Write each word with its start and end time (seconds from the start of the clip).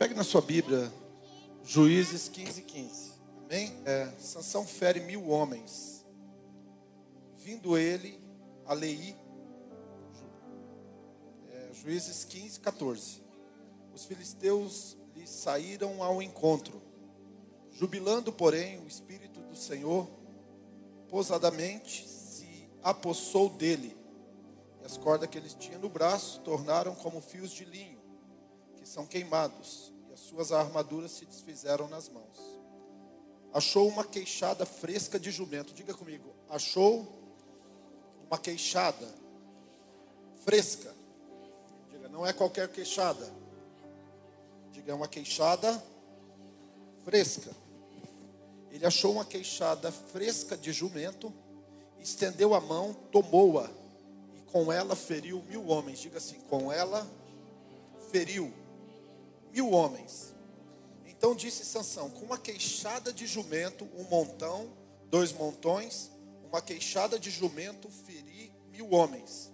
Pegue 0.00 0.14
na 0.14 0.24
sua 0.24 0.40
Bíblia, 0.40 0.90
Juízes 1.62 2.26
15, 2.26 2.62
15. 2.62 3.12
Amém? 3.44 3.70
É, 3.84 4.10
Sansão 4.18 4.66
fere 4.66 4.98
mil 5.00 5.28
homens. 5.28 6.06
Vindo 7.36 7.76
ele 7.76 8.18
a 8.64 8.72
Lei, 8.72 9.14
é, 11.50 11.68
Juízes 11.74 12.24
15, 12.24 12.60
14. 12.60 13.22
Os 13.94 14.06
filisteus 14.06 14.96
lhe 15.14 15.26
saíram 15.26 16.02
ao 16.02 16.22
encontro. 16.22 16.80
Jubilando, 17.70 18.32
porém, 18.32 18.78
o 18.78 18.88
Espírito 18.88 19.42
do 19.42 19.54
Senhor, 19.54 20.08
pousadamente 21.10 22.08
se 22.08 22.70
apossou 22.82 23.50
dele. 23.50 23.94
E 24.80 24.86
as 24.86 24.96
cordas 24.96 25.28
que 25.28 25.36
ele 25.36 25.50
tinha 25.50 25.76
no 25.76 25.90
braço 25.90 26.40
tornaram 26.40 26.94
como 26.94 27.20
fios 27.20 27.50
de 27.50 27.66
linho, 27.66 27.99
que 28.80 28.88
são 28.88 29.06
queimados, 29.06 29.92
e 30.08 30.12
as 30.12 30.20
suas 30.20 30.50
armaduras 30.50 31.12
se 31.12 31.26
desfizeram 31.26 31.86
nas 31.86 32.08
mãos. 32.08 32.60
Achou 33.52 33.86
uma 33.86 34.04
queixada 34.04 34.64
fresca 34.64 35.20
de 35.20 35.30
jumento. 35.30 35.74
Diga 35.74 35.92
comigo, 35.92 36.34
achou 36.48 37.06
uma 38.26 38.38
queixada 38.38 39.06
fresca. 40.44 40.94
Diga, 41.90 42.08
não 42.08 42.26
é 42.26 42.32
qualquer 42.32 42.68
queixada. 42.68 43.30
Diga, 44.72 44.92
é 44.92 44.94
uma 44.94 45.08
queixada 45.08 45.82
fresca. 47.04 47.50
Ele 48.70 48.86
achou 48.86 49.12
uma 49.12 49.24
queixada 49.24 49.90
fresca 49.90 50.56
de 50.56 50.72
jumento, 50.72 51.32
estendeu 51.98 52.54
a 52.54 52.60
mão, 52.60 52.94
tomou-a 53.10 53.68
e 54.36 54.40
com 54.52 54.72
ela 54.72 54.94
feriu 54.94 55.42
mil 55.48 55.66
homens. 55.66 55.98
Diga 55.98 56.18
assim: 56.18 56.38
com 56.48 56.72
ela 56.72 57.06
feriu 58.12 58.52
mil 59.52 59.70
homens. 59.70 60.34
Então 61.06 61.34
disse 61.34 61.64
Sansão: 61.64 62.10
com 62.10 62.24
uma 62.24 62.38
queixada 62.38 63.12
de 63.12 63.26
jumento, 63.26 63.88
um 63.96 64.04
montão, 64.04 64.72
dois 65.06 65.32
montões, 65.32 66.10
uma 66.44 66.60
queixada 66.60 67.18
de 67.18 67.30
jumento, 67.30 67.88
feri 67.90 68.52
mil 68.70 68.90
homens. 68.90 69.52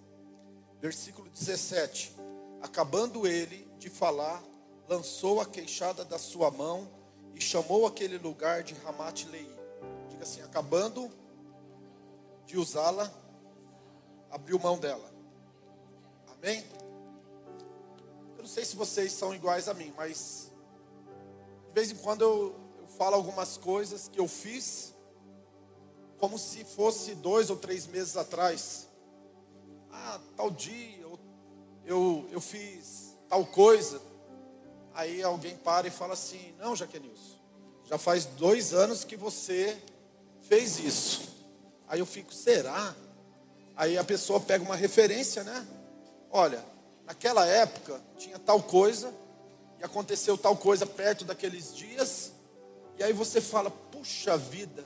Versículo 0.79 1.29
17: 1.29 2.15
Acabando 2.61 3.27
ele 3.27 3.67
de 3.77 3.89
falar, 3.89 4.43
lançou 4.87 5.41
a 5.41 5.45
queixada 5.45 6.05
da 6.05 6.17
sua 6.17 6.49
mão 6.49 6.89
e 7.35 7.41
chamou 7.41 7.85
aquele 7.85 8.17
lugar 8.17 8.63
de 8.63 8.73
Ramat 8.75 9.25
Lei. 9.25 9.49
Diga 10.09 10.23
assim: 10.23 10.41
acabando 10.41 11.11
de 12.45 12.57
usá-la, 12.57 13.11
abriu 14.31 14.57
mão 14.57 14.77
dela. 14.77 15.13
Amém? 16.27 16.63
Não 18.47 18.53
sei 18.53 18.63
se 18.63 18.77
vocês 18.77 19.11
são 19.11 19.35
iguais 19.35 19.67
a 19.67 19.73
mim, 19.73 19.93
mas 19.97 20.49
de 21.67 21.73
vez 21.73 21.91
em 21.91 21.97
quando 21.97 22.21
eu, 22.21 22.55
eu 22.79 22.87
falo 22.87 23.13
algumas 23.15 23.57
coisas 23.57 24.07
que 24.07 24.17
eu 24.17 24.25
fiz, 24.25 24.93
como 26.17 26.39
se 26.39 26.63
fosse 26.63 27.13
dois 27.13 27.49
ou 27.49 27.57
três 27.57 27.85
meses 27.87 28.15
atrás. 28.15 28.87
Ah, 29.91 30.21
tal 30.37 30.49
dia 30.49 30.97
eu, 30.97 31.19
eu, 31.85 32.25
eu 32.31 32.39
fiz 32.39 33.17
tal 33.27 33.45
coisa. 33.45 34.01
Aí 34.93 35.21
alguém 35.21 35.57
para 35.57 35.89
e 35.89 35.91
fala 35.91 36.13
assim: 36.13 36.55
Não, 36.57 36.73
Jaquenilson, 36.73 37.35
já 37.83 37.97
faz 37.97 38.23
dois 38.23 38.73
anos 38.73 39.03
que 39.03 39.17
você 39.17 39.77
fez 40.43 40.79
isso. 40.79 41.45
Aí 41.85 41.99
eu 41.99 42.05
fico: 42.05 42.33
Será? 42.33 42.95
Aí 43.75 43.97
a 43.97 44.05
pessoa 44.05 44.39
pega 44.39 44.63
uma 44.63 44.77
referência, 44.77 45.43
né? 45.43 45.67
Olha, 46.31 46.76
naquela 47.07 47.45
época 47.47 48.01
tinha 48.17 48.37
tal 48.37 48.61
coisa, 48.61 49.13
e 49.79 49.83
aconteceu 49.83 50.37
tal 50.37 50.57
coisa 50.57 50.85
perto 50.85 51.23
daqueles 51.23 51.73
dias, 51.73 52.33
e 52.97 53.03
aí 53.03 53.13
você 53.13 53.39
fala: 53.39 53.71
Puxa 53.71 54.37
vida, 54.37 54.85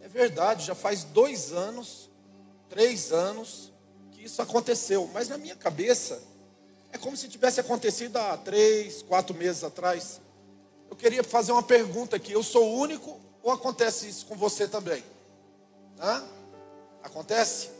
é 0.00 0.08
verdade, 0.08 0.64
já 0.64 0.74
faz 0.74 1.04
dois 1.04 1.52
anos, 1.52 2.10
três 2.68 3.12
anos 3.12 3.72
que 4.10 4.24
isso 4.24 4.40
aconteceu, 4.40 5.08
mas 5.12 5.28
na 5.28 5.36
minha 5.36 5.54
cabeça 5.54 6.22
é 6.92 6.98
como 6.98 7.16
se 7.16 7.28
tivesse 7.28 7.60
acontecido 7.60 8.16
há 8.16 8.36
três, 8.38 9.02
quatro 9.02 9.36
meses 9.36 9.62
atrás. 9.62 10.20
Eu 10.88 10.96
queria 10.96 11.22
fazer 11.22 11.52
uma 11.52 11.62
pergunta 11.62 12.16
aqui: 12.16 12.32
eu 12.32 12.42
sou 12.42 12.70
o 12.70 12.78
único 12.78 13.20
ou 13.42 13.52
acontece 13.52 14.08
isso 14.08 14.24
com 14.24 14.34
você 14.34 14.66
também? 14.66 15.04
Hã? 16.00 16.24
Acontece? 17.02 17.70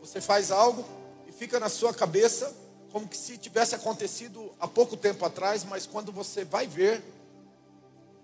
Você 0.00 0.20
faz 0.20 0.50
algo 0.50 0.84
e 1.26 1.32
fica 1.32 1.58
na 1.58 1.68
sua 1.68 1.94
cabeça 1.94 2.54
como 2.92 3.08
que 3.08 3.16
se 3.16 3.38
tivesse 3.38 3.74
acontecido 3.74 4.52
há 4.58 4.66
pouco 4.66 4.96
tempo 4.96 5.24
atrás, 5.24 5.64
mas 5.64 5.86
quando 5.86 6.10
você 6.10 6.44
vai 6.44 6.66
ver, 6.66 7.02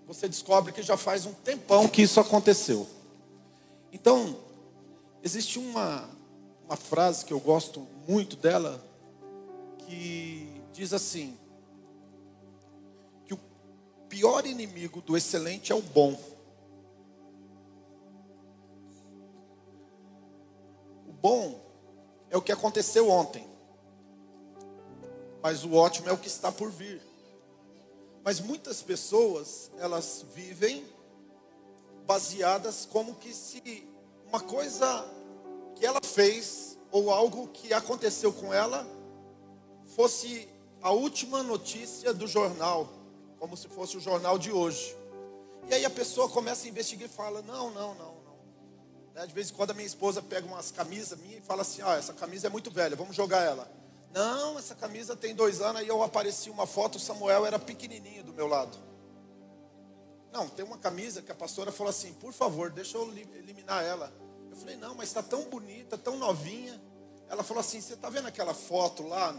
você 0.07 0.29
descobre 0.29 0.73
que 0.73 0.83
já 0.83 0.97
faz 0.97 1.27
um 1.27 1.33
tempão 1.33 1.89
que 1.89 2.03
isso 2.03 2.21
aconteceu. 2.21 2.87
Então, 3.93 4.37
existe 5.23 5.59
uma, 5.59 6.09
uma 6.65 6.77
frase 6.77 7.25
que 7.25 7.33
eu 7.33 7.41
gosto 7.41 7.87
muito 8.07 8.37
dela, 8.37 8.85
que 9.79 10.61
diz 10.73 10.93
assim: 10.93 11.37
que 13.25 13.35
o 13.35 13.41
pior 14.09 14.47
inimigo 14.47 15.01
do 15.01 15.17
excelente 15.17 15.73
é 15.73 15.75
o 15.75 15.83
bom. 15.83 16.19
O 21.09 21.13
bom 21.13 21.61
é 22.31 22.37
o 22.37 22.43
que 22.43 22.53
aconteceu 22.53 23.09
ontem, 23.09 23.47
mas 25.47 25.63
o 25.63 25.75
ótimo 25.75 26.09
é 26.09 26.13
o 26.13 26.19
que 26.19 26.27
está 26.27 26.51
por 26.51 26.73
vir. 26.73 27.01
Mas 28.25 28.41
muitas 28.41 28.83
pessoas, 28.83 29.71
elas 29.79 30.25
vivem 30.35 30.85
baseadas 32.05 32.85
como 32.85 33.15
que 33.15 33.33
se 33.33 33.89
uma 34.27 34.41
coisa 34.41 35.09
que 35.77 35.87
ela 35.87 36.01
fez 36.03 36.77
ou 36.91 37.13
algo 37.13 37.47
que 37.47 37.73
aconteceu 37.73 38.33
com 38.33 38.53
ela 38.53 38.85
fosse 39.95 40.49
a 40.83 40.91
última 40.91 41.45
notícia 41.45 42.13
do 42.13 42.27
jornal, 42.27 42.89
como 43.39 43.57
se 43.57 43.69
fosse 43.69 43.97
o 43.97 44.01
jornal 44.01 44.41
de 44.41 44.51
hoje. 44.51 44.97
E 45.71 45.75
aí 45.75 45.85
a 45.85 45.91
pessoa 45.91 46.29
começa 46.29 46.67
a 46.67 46.69
investigar 46.69 47.09
e 47.09 47.13
fala: 47.13 47.41
não, 47.43 47.71
não, 47.71 47.95
não, 47.95 48.15
não. 48.17 48.37
Né? 49.15 49.25
De 49.29 49.33
vez 49.33 49.53
em 49.53 49.55
quando 49.55 49.71
a 49.71 49.75
minha 49.75 49.87
esposa 49.87 50.21
pega 50.21 50.45
umas 50.45 50.73
camisas 50.73 51.17
minhas 51.21 51.39
e 51.39 51.47
fala 51.47 51.63
assim: 51.63 51.83
ah, 51.83 51.95
essa 51.95 52.13
camisa 52.13 52.49
é 52.49 52.51
muito 52.51 52.69
velha, 52.69 52.97
vamos 52.97 53.15
jogar 53.15 53.43
ela. 53.43 53.86
Não, 54.17 54.59
essa 54.59 54.75
camisa 54.75 55.15
tem 55.15 55.35
dois 55.35 55.61
anos, 55.61 55.83
aí 55.83 55.89
eu 55.89 56.03
apareci 56.03 56.49
uma 56.49 56.67
foto, 56.67 56.95
o 56.95 56.99
Samuel 56.99 57.45
era 57.45 57.59
pequenininho 57.59 58.25
do 58.25 58.33
meu 58.33 58.47
lado. 58.47 58.75
Não, 60.33 60.49
tem 60.49 60.65
uma 60.65 60.79
camisa 60.79 61.21
que 61.21 61.31
a 61.31 61.35
pastora 61.35 61.71
falou 61.71 61.91
assim: 61.91 62.15
por 62.15 62.33
favor, 62.33 62.71
deixa 62.71 62.97
eu 62.97 63.07
eliminar 63.13 63.85
ela. 63.85 64.11
Eu 64.51 64.57
falei: 64.57 64.75
não, 64.75 64.95
mas 64.95 65.09
está 65.09 65.23
tão 65.23 65.43
bonita, 65.51 65.99
tão 65.99 66.17
novinha. 66.17 66.81
Ela 67.29 67.43
falou 67.43 67.61
assim: 67.61 67.79
você 67.79 67.93
está 67.93 68.09
vendo 68.09 68.27
aquela 68.27 68.55
foto 68.55 69.03
lá 69.03 69.39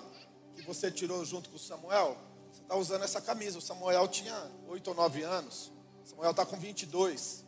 que 0.55 0.61
você 0.61 0.91
tirou 0.91 1.25
junto 1.25 1.49
com 1.49 1.55
o 1.55 1.59
Samuel, 1.59 2.15
você 2.51 2.61
está 2.61 2.75
usando 2.75 3.03
essa 3.03 3.19
camisa. 3.19 3.57
O 3.57 3.61
Samuel 3.61 4.07
tinha 4.07 4.51
oito 4.67 4.89
ou 4.89 4.95
nove 4.95 5.23
anos. 5.23 5.71
O 6.05 6.07
Samuel 6.07 6.29
está 6.29 6.45
com 6.45 6.55
22. 6.55 7.43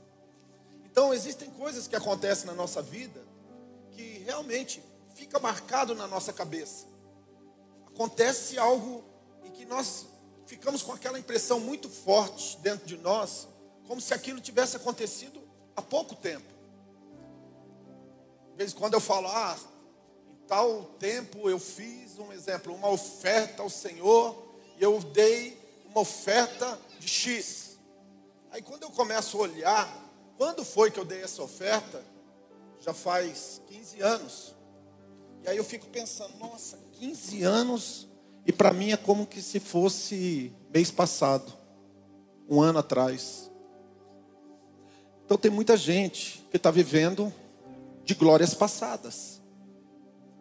Então, 0.83 1.13
existem 1.13 1.51
coisas 1.51 1.87
que 1.87 1.95
acontecem 1.95 2.47
na 2.47 2.55
nossa 2.55 2.81
vida 2.81 3.23
que 3.91 4.17
realmente 4.25 4.83
fica 5.13 5.37
marcado 5.37 5.93
na 5.93 6.07
nossa 6.07 6.33
cabeça. 6.33 6.89
Acontece 7.99 8.57
algo 8.57 9.03
e 9.43 9.49
que 9.49 9.65
nós 9.65 10.05
ficamos 10.45 10.81
com 10.81 10.93
aquela 10.93 11.19
impressão 11.19 11.59
muito 11.59 11.89
forte 11.89 12.57
dentro 12.59 12.87
de 12.87 12.95
nós, 12.95 13.45
como 13.85 13.99
se 13.99 14.13
aquilo 14.13 14.39
tivesse 14.39 14.77
acontecido 14.77 15.41
há 15.75 15.81
pouco 15.81 16.15
tempo. 16.15 16.47
De 18.51 18.55
vez 18.55 18.71
em 18.71 18.75
quando 18.77 18.93
eu 18.93 19.01
falo, 19.01 19.27
ah, 19.27 19.59
tal 20.47 20.85
tempo 20.97 21.49
eu 21.49 21.59
fiz 21.59 22.17
um 22.17 22.31
exemplo, 22.31 22.73
uma 22.73 22.87
oferta 22.87 23.63
ao 23.63 23.69
Senhor, 23.69 24.47
e 24.77 24.81
eu 24.81 24.97
dei 25.01 25.61
uma 25.83 25.99
oferta 25.99 26.79
de 27.01 27.07
X. 27.09 27.77
Aí 28.49 28.61
quando 28.61 28.83
eu 28.83 28.91
começo 28.91 29.35
a 29.35 29.41
olhar, 29.41 30.11
quando 30.37 30.63
foi 30.63 30.89
que 30.89 31.01
eu 31.01 31.03
dei 31.03 31.21
essa 31.21 31.43
oferta? 31.43 32.01
Já 32.79 32.93
faz 32.93 33.61
15 33.67 33.99
anos. 33.99 34.55
E 35.43 35.49
aí 35.49 35.57
eu 35.57 35.65
fico 35.65 35.87
pensando, 35.87 36.37
nossa, 36.37 36.79
15 36.99 37.43
anos, 37.43 38.09
e 38.45 38.51
para 38.51 38.73
mim 38.73 38.91
é 38.91 38.97
como 38.97 39.25
que 39.25 39.41
se 39.41 39.57
fosse 39.57 40.53
mês 40.69 40.91
passado, 40.91 41.53
um 42.49 42.59
ano 42.59 42.79
atrás. 42.79 43.49
Então 45.23 45.37
tem 45.37 45.49
muita 45.49 45.77
gente 45.77 46.45
que 46.51 46.57
está 46.57 46.69
vivendo 46.69 47.33
de 48.03 48.13
glórias 48.13 48.53
passadas. 48.53 49.41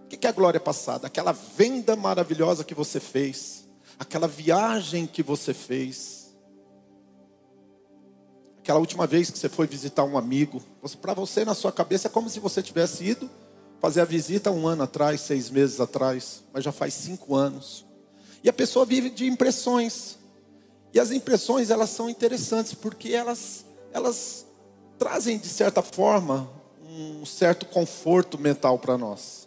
O 0.03 0.09
que 0.09 0.27
é 0.27 0.31
a 0.31 0.33
glória 0.33 0.59
passada? 0.59 1.07
Aquela 1.07 1.31
venda 1.31 1.95
maravilhosa 1.95 2.65
que 2.65 2.75
você 2.75 2.99
fez, 2.99 3.69
aquela 3.97 4.27
viagem 4.27 5.07
que 5.07 5.23
você 5.23 5.55
fez, 5.55 6.37
aquela 8.59 8.81
última 8.81 9.07
vez 9.07 9.31
que 9.31 9.39
você 9.39 9.49
foi 9.49 9.69
visitar 9.69 10.03
um 10.03 10.19
amigo. 10.19 10.61
Para 11.01 11.15
você, 11.15 11.45
na 11.45 11.55
sua 11.55 11.71
cabeça, 11.71 12.09
é 12.09 12.11
como 12.11 12.29
se 12.29 12.41
você 12.41 12.61
tivesse 12.61 13.05
ido 13.05 13.31
fazer 13.81 14.01
a 14.01 14.05
visita 14.05 14.51
um 14.51 14.67
ano 14.67 14.83
atrás, 14.83 15.21
seis 15.21 15.51
meses 15.51 15.81
atrás, 15.81 16.43
mas 16.53 16.65
já 16.65 16.73
faz 16.73 16.95
cinco 16.95 17.35
anos. 17.35 17.85
E 18.43 18.49
a 18.49 18.53
pessoa 18.53 18.85
vive 18.85 19.11
de 19.11 19.27
impressões. 19.27 20.17
E 20.93 20.99
as 20.99 21.11
impressões, 21.11 21.71
elas 21.71 21.91
são 21.91 22.09
interessantes, 22.09 22.75
porque 22.75 23.13
elas, 23.13 23.65
elas 23.93 24.47
trazem, 24.99 25.39
de 25.39 25.49
certa 25.49 25.83
forma, 25.83 26.51
um 26.83 27.25
certo 27.25 27.67
conforto 27.67 28.39
mental 28.39 28.79
para 28.79 28.97
nós. 28.97 29.47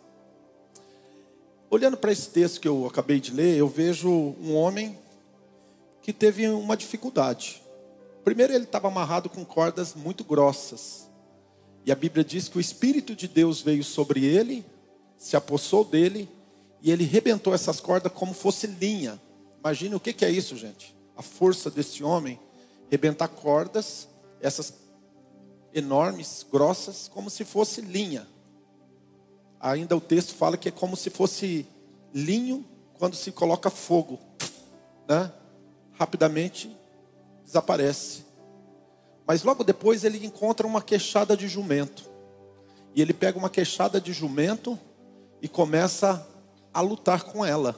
Olhando 1.69 1.97
para 1.97 2.11
esse 2.11 2.29
texto 2.29 2.59
que 2.59 2.67
eu 2.67 2.85
acabei 2.85 3.19
de 3.19 3.31
ler, 3.31 3.57
eu 3.57 3.67
vejo 3.67 4.09
um 4.09 4.55
homem 4.55 4.97
que 6.01 6.11
teve 6.11 6.47
uma 6.47 6.75
dificuldade. 6.75 7.61
Primeiro, 8.23 8.53
ele 8.53 8.65
estava 8.65 8.87
amarrado 8.87 9.29
com 9.29 9.43
cordas 9.43 9.95
muito 9.95 10.23
grossas. 10.23 11.07
E 11.85 11.91
a 11.91 11.95
Bíblia 11.95 12.23
diz 12.23 12.47
que 12.47 12.57
o 12.57 12.61
Espírito 12.61 13.15
de 13.15 13.27
Deus 13.27 13.61
veio 13.61 13.83
sobre 13.83 14.25
ele, 14.25 14.65
se 15.17 15.35
apossou 15.35 15.83
dele, 15.83 16.29
e 16.81 16.91
ele 16.91 17.03
rebentou 17.03 17.53
essas 17.53 17.79
cordas 17.79 18.11
como 18.11 18.33
fosse 18.33 18.67
linha. 18.67 19.19
Imagine 19.59 19.95
o 19.95 19.99
que 19.99 20.25
é 20.25 20.29
isso, 20.29 20.55
gente. 20.57 20.95
A 21.15 21.21
força 21.21 21.69
desse 21.69 22.03
homem 22.03 22.39
rebentar 22.89 23.27
cordas, 23.27 24.07
essas 24.41 24.73
enormes, 25.73 26.45
grossas, 26.51 27.07
como 27.07 27.29
se 27.29 27.45
fosse 27.45 27.81
linha. 27.81 28.27
Ainda 29.59 29.95
o 29.95 30.01
texto 30.01 30.33
fala 30.33 30.57
que 30.57 30.69
é 30.69 30.71
como 30.71 30.95
se 30.95 31.09
fosse 31.09 31.65
linho 32.13 32.65
quando 32.97 33.15
se 33.15 33.31
coloca 33.31 33.69
fogo, 33.69 34.19
né? 35.07 35.31
Rapidamente 35.93 36.75
desaparece. 37.45 38.23
Mas 39.25 39.43
logo 39.43 39.63
depois 39.63 40.03
ele 40.03 40.25
encontra 40.25 40.65
uma 40.65 40.81
queixada 40.81 41.35
de 41.37 41.47
jumento. 41.47 42.09
E 42.93 43.01
ele 43.01 43.13
pega 43.13 43.37
uma 43.37 43.49
queixada 43.49 44.01
de 44.01 44.11
jumento 44.11 44.77
e 45.41 45.47
começa 45.47 46.27
a 46.73 46.81
lutar 46.81 47.23
com 47.23 47.45
ela. 47.45 47.77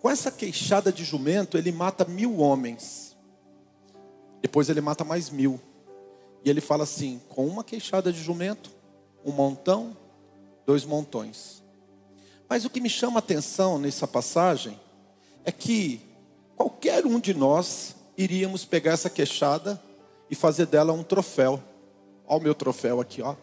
Com 0.00 0.10
essa 0.10 0.30
queixada 0.32 0.92
de 0.92 1.04
jumento, 1.04 1.56
ele 1.56 1.70
mata 1.70 2.04
mil 2.04 2.38
homens. 2.38 3.16
Depois 4.40 4.68
ele 4.68 4.80
mata 4.80 5.04
mais 5.04 5.30
mil. 5.30 5.60
E 6.44 6.50
ele 6.50 6.60
fala 6.60 6.82
assim: 6.82 7.20
com 7.28 7.46
uma 7.46 7.62
queixada 7.62 8.12
de 8.12 8.20
jumento, 8.20 8.70
um 9.24 9.30
montão, 9.30 9.96
dois 10.66 10.84
montões. 10.84 11.62
Mas 12.48 12.64
o 12.64 12.70
que 12.70 12.80
me 12.80 12.90
chama 12.90 13.18
a 13.18 13.20
atenção 13.20 13.78
nessa 13.78 14.06
passagem 14.06 14.78
é 15.44 15.52
que 15.52 16.00
qualquer 16.56 17.06
um 17.06 17.20
de 17.20 17.32
nós 17.32 17.94
iríamos 18.16 18.64
pegar 18.64 18.92
essa 18.92 19.10
queixada 19.10 19.80
e 20.30 20.34
fazer 20.34 20.66
dela 20.66 20.92
um 20.92 21.02
troféu. 21.02 21.62
Olha 22.26 22.40
o 22.40 22.42
meu 22.42 22.54
troféu 22.54 23.00
aqui, 23.00 23.22
ó. 23.22 23.34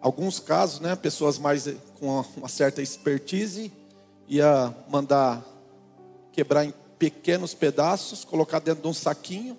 Alguns 0.00 0.40
casos, 0.40 0.80
né, 0.80 0.96
pessoas 0.96 1.38
mais 1.38 1.68
com 1.98 2.24
uma 2.36 2.48
certa 2.48 2.82
expertise 2.82 3.72
ia 4.28 4.74
mandar 4.88 5.44
quebrar 6.32 6.64
em 6.64 6.74
pequenos 6.98 7.54
pedaços, 7.54 8.24
colocar 8.24 8.58
dentro 8.58 8.82
de 8.82 8.88
um 8.88 8.94
saquinho 8.94 9.58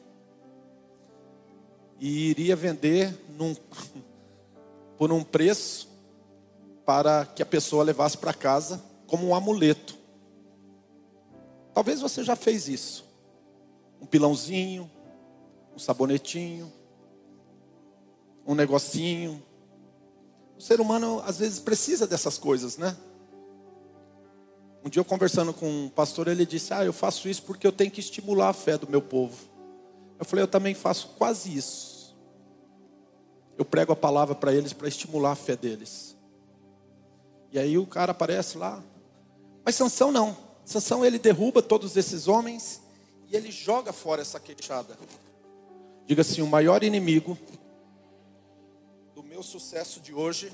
e 1.99 2.29
iria 2.29 2.55
vender 2.55 3.17
num, 3.37 3.55
por 4.97 5.11
um 5.11 5.23
preço 5.23 5.87
para 6.85 7.25
que 7.25 7.41
a 7.41 7.45
pessoa 7.45 7.83
levasse 7.83 8.17
para 8.17 8.33
casa 8.33 8.81
como 9.07 9.27
um 9.27 9.35
amuleto. 9.35 9.95
Talvez 11.73 12.01
você 12.01 12.23
já 12.23 12.35
fez 12.35 12.67
isso. 12.67 13.02
Um 14.03 14.05
pilãozinho, 14.05 14.91
um 15.73 15.79
sabonetinho, 15.79 16.69
um 18.45 18.53
negocinho. 18.53 19.41
O 20.57 20.61
ser 20.61 20.81
humano 20.81 21.23
às 21.25 21.39
vezes 21.39 21.57
precisa 21.57 22.05
dessas 22.05 22.37
coisas, 22.37 22.77
né? 22.77 22.97
Um 24.83 24.89
dia 24.89 24.99
eu 24.99 25.05
conversando 25.05 25.53
com 25.53 25.85
um 25.85 25.87
pastor, 25.87 26.27
ele 26.27 26.45
disse: 26.45 26.73
Ah, 26.73 26.83
eu 26.83 26.91
faço 26.91 27.29
isso 27.29 27.43
porque 27.43 27.65
eu 27.65 27.71
tenho 27.71 27.89
que 27.89 28.01
estimular 28.01 28.49
a 28.49 28.53
fé 28.53 28.77
do 28.77 28.89
meu 28.89 29.01
povo. 29.01 29.37
Eu 30.19 30.25
falei: 30.25 30.43
Eu 30.43 30.49
também 30.49 30.73
faço 30.73 31.11
quase 31.17 31.55
isso. 31.55 32.13
Eu 33.57 33.63
prego 33.63 33.93
a 33.93 33.95
palavra 33.95 34.35
para 34.35 34.53
eles 34.53 34.73
para 34.73 34.89
estimular 34.89 35.31
a 35.31 35.35
fé 35.35 35.55
deles. 35.55 36.17
E 37.53 37.57
aí 37.57 37.77
o 37.77 37.87
cara 37.87 38.11
aparece 38.11 38.57
lá. 38.57 38.83
Mas 39.63 39.75
Sansão 39.75 40.11
não. 40.11 40.35
Sansão 40.65 41.05
ele 41.05 41.17
derruba 41.17 41.61
todos 41.61 41.95
esses 41.95 42.27
homens 42.27 42.82
ele 43.33 43.51
joga 43.51 43.91
fora 43.91 44.21
essa 44.21 44.39
queixada. 44.39 44.97
Diga 46.05 46.21
assim: 46.21 46.41
o 46.41 46.47
maior 46.47 46.83
inimigo 46.83 47.37
do 49.15 49.23
meu 49.23 49.41
sucesso 49.41 49.99
de 49.99 50.13
hoje 50.13 50.51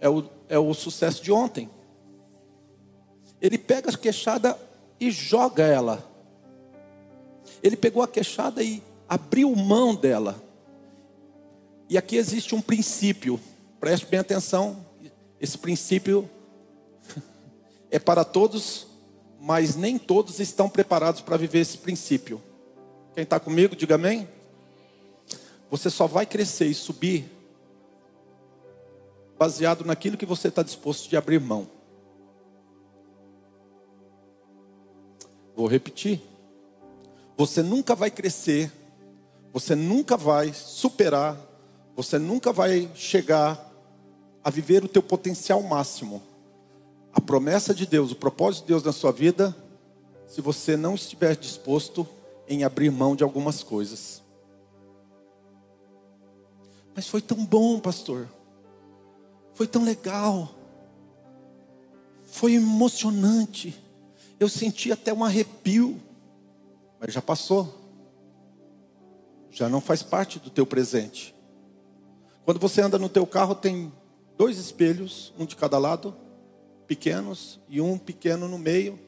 é 0.00 0.08
o, 0.08 0.28
é 0.48 0.58
o 0.58 0.72
sucesso 0.72 1.22
de 1.22 1.30
ontem. 1.30 1.68
Ele 3.40 3.58
pega 3.58 3.90
a 3.90 3.96
queixada 3.96 4.58
e 4.98 5.10
joga 5.10 5.64
ela. 5.64 6.02
Ele 7.62 7.76
pegou 7.76 8.02
a 8.02 8.08
queixada 8.08 8.62
e 8.62 8.82
abriu 9.06 9.54
mão 9.54 9.94
dela. 9.94 10.42
E 11.88 11.98
aqui 11.98 12.16
existe 12.16 12.54
um 12.54 12.62
princípio, 12.62 13.38
preste 13.78 14.06
bem 14.06 14.20
atenção. 14.20 14.84
Esse 15.38 15.58
princípio 15.58 16.28
é 17.90 17.98
para 17.98 18.24
todos, 18.24 18.86
mas 19.46 19.76
nem 19.76 19.98
todos 19.98 20.40
estão 20.40 20.70
preparados 20.70 21.20
para 21.20 21.36
viver 21.36 21.58
esse 21.58 21.76
princípio. 21.76 22.40
Quem 23.12 23.24
está 23.24 23.38
comigo, 23.38 23.76
diga 23.76 23.96
amém. 23.96 24.26
Você 25.70 25.90
só 25.90 26.06
vai 26.06 26.24
crescer 26.24 26.64
e 26.64 26.72
subir 26.72 27.30
baseado 29.38 29.84
naquilo 29.84 30.16
que 30.16 30.24
você 30.24 30.48
está 30.48 30.62
disposto 30.62 31.10
de 31.10 31.16
abrir 31.18 31.38
mão. 31.40 31.68
Vou 35.54 35.66
repetir. 35.66 36.22
Você 37.36 37.62
nunca 37.62 37.94
vai 37.94 38.10
crescer, 38.10 38.72
você 39.52 39.74
nunca 39.74 40.16
vai 40.16 40.54
superar, 40.54 41.38
você 41.94 42.18
nunca 42.18 42.50
vai 42.50 42.90
chegar 42.94 43.70
a 44.42 44.48
viver 44.48 44.82
o 44.82 44.88
teu 44.88 45.02
potencial 45.02 45.62
máximo. 45.62 46.22
A 47.14 47.20
promessa 47.20 47.72
de 47.72 47.86
Deus, 47.86 48.10
o 48.10 48.16
propósito 48.16 48.62
de 48.62 48.68
Deus 48.68 48.82
na 48.82 48.92
sua 48.92 49.12
vida, 49.12 49.56
se 50.26 50.40
você 50.40 50.76
não 50.76 50.96
estiver 50.96 51.36
disposto 51.36 52.06
em 52.48 52.64
abrir 52.64 52.90
mão 52.90 53.14
de 53.14 53.22
algumas 53.22 53.62
coisas. 53.62 54.20
Mas 56.94 57.06
foi 57.06 57.20
tão 57.20 57.44
bom, 57.44 57.78
pastor. 57.78 58.28
Foi 59.54 59.66
tão 59.66 59.84
legal. 59.84 60.52
Foi 62.24 62.54
emocionante. 62.54 63.80
Eu 64.40 64.48
senti 64.48 64.90
até 64.90 65.12
um 65.12 65.24
arrepio, 65.24 66.00
mas 67.00 67.14
já 67.14 67.22
passou. 67.22 67.72
Já 69.50 69.68
não 69.68 69.80
faz 69.80 70.02
parte 70.02 70.40
do 70.40 70.50
teu 70.50 70.66
presente. 70.66 71.32
Quando 72.44 72.58
você 72.58 72.80
anda 72.80 72.98
no 72.98 73.08
teu 73.08 73.24
carro, 73.24 73.54
tem 73.54 73.92
dois 74.36 74.58
espelhos, 74.58 75.32
um 75.38 75.46
de 75.46 75.54
cada 75.54 75.78
lado, 75.78 76.14
pequenos, 76.86 77.60
e 77.68 77.80
um 77.80 77.98
pequeno 77.98 78.48
no 78.48 78.58
meio, 78.58 78.98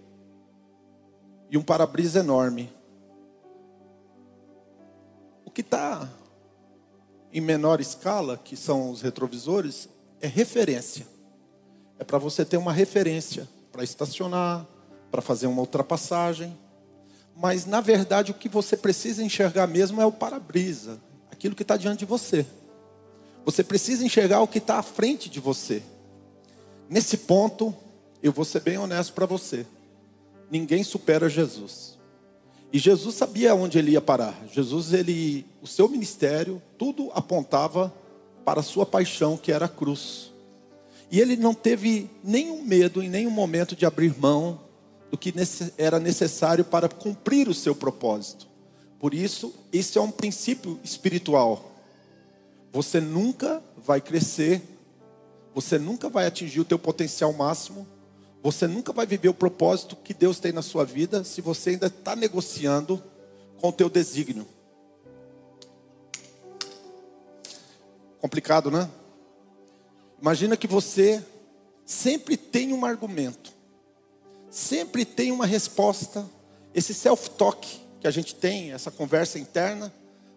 e 1.50 1.56
um 1.56 1.62
para-brisa 1.62 2.21
enorme. 2.21 2.73
O 5.45 5.50
que 5.50 5.61
está 5.61 6.09
em 7.33 7.40
menor 7.40 7.80
escala, 7.80 8.37
que 8.37 8.56
são 8.56 8.90
os 8.90 9.02
retrovisores, 9.02 9.88
é 10.21 10.26
referência. 10.26 11.06
É 11.99 12.04
para 12.04 12.18
você 12.18 12.45
ter 12.45 12.56
uma 12.56 12.73
referência 12.73 13.49
para 13.71 13.85
estacionar, 13.85 14.66
para 15.11 15.23
fazer 15.23 15.47
uma 15.47 15.61
ultrapassagem. 15.61 16.56
Mas, 17.37 17.66
na 17.66 17.80
verdade, 17.80 18.30
o 18.30 18.35
que 18.35 18.49
você 18.49 18.76
precisa 18.76 19.23
enxergar 19.23 19.66
mesmo 19.66 20.00
é 20.00 20.06
o 20.06 20.12
para-brisa, 20.12 20.99
aquilo 21.30 21.54
que 21.54 21.62
está 21.62 21.76
diante 21.76 22.00
de 22.00 22.06
você. 22.06 22.47
Você 23.45 23.62
precisa 23.62 24.04
enxergar 24.04 24.40
o 24.40 24.49
que 24.49 24.59
está 24.59 24.78
à 24.78 24.83
frente 24.83 25.28
de 25.28 25.38
você. 25.38 25.83
Nesse 26.88 27.16
ponto, 27.19 27.75
eu 28.23 28.33
vou 28.33 28.45
ser 28.45 28.61
bem 28.61 28.78
honesto 28.78 29.12
para 29.12 29.26
você. 29.26 29.66
Ninguém 30.50 30.85
supera 30.85 31.28
Jesus. 31.28 31.97
E 32.73 32.78
Jesus 32.78 33.14
sabia 33.14 33.55
onde 33.55 33.78
ele 33.78 33.93
ia 33.93 34.00
parar. 34.00 34.37
Jesus, 34.52 34.93
ele, 34.93 35.47
o 35.62 35.66
seu 35.66 35.88
ministério, 35.88 36.62
tudo 36.76 37.11
apontava 37.14 37.93
para 38.45 38.61
a 38.61 38.62
sua 38.62 38.85
paixão, 38.85 39.37
que 39.37 39.50
era 39.50 39.64
a 39.66 39.69
cruz. 39.69 40.33
E 41.11 41.21
ele 41.21 41.37
não 41.37 41.55
teve 41.55 42.11
nenhum 42.23 42.62
medo 42.62 43.02
em 43.02 43.09
nenhum 43.09 43.31
momento 43.31 43.76
de 43.76 43.87
abrir 43.87 44.14
mão 44.19 44.61
do 45.11 45.16
que 45.16 45.33
era 45.78 46.00
necessário 46.00 46.64
para 46.64 46.88
cumprir 46.88 47.49
o 47.49 47.55
seu 47.55 47.75
propósito. 47.75 48.47
Por 48.99 49.14
isso, 49.14 49.55
esse 49.73 49.99
é 49.99 50.00
um 50.00 50.11
princípio 50.11 50.81
espiritual. 50.83 51.73
Você 52.73 53.00
nunca 53.00 53.62
vai 53.76 54.00
crescer, 54.00 54.62
você 55.56 55.78
nunca 55.78 56.08
vai 56.08 56.26
atingir 56.26 56.60
o 56.60 56.64
teu 56.64 56.78
potencial 56.78 57.32
máximo, 57.32 57.84
você 58.42 58.68
nunca 58.68 58.92
vai 58.92 59.06
viver 59.06 59.28
o 59.28 59.34
propósito 59.34 59.96
que 59.96 60.14
Deus 60.14 60.38
tem 60.38 60.52
na 60.52 60.62
sua 60.62 60.84
vida 60.84 61.25
se 61.25 61.40
você 61.40 61.70
ainda 61.70 61.86
está 61.86 62.14
negociando 62.14 63.02
com 63.58 63.70
o 63.70 63.72
teu 63.72 63.90
desígnio. 63.90 64.46
Complicado, 68.20 68.70
né? 68.70 68.88
Imagina 70.20 70.56
que 70.56 70.66
você 70.66 71.25
sempre 71.84 72.36
tem 72.36 72.72
um 72.72 72.84
argumento 72.84 73.56
sempre 74.56 75.04
tem 75.04 75.30
uma 75.30 75.44
resposta. 75.44 76.26
Esse 76.75 76.94
self-talk 76.94 77.80
que 78.00 78.06
a 78.06 78.10
gente 78.10 78.34
tem, 78.34 78.72
essa 78.72 78.90
conversa 78.90 79.38
interna, 79.38 79.92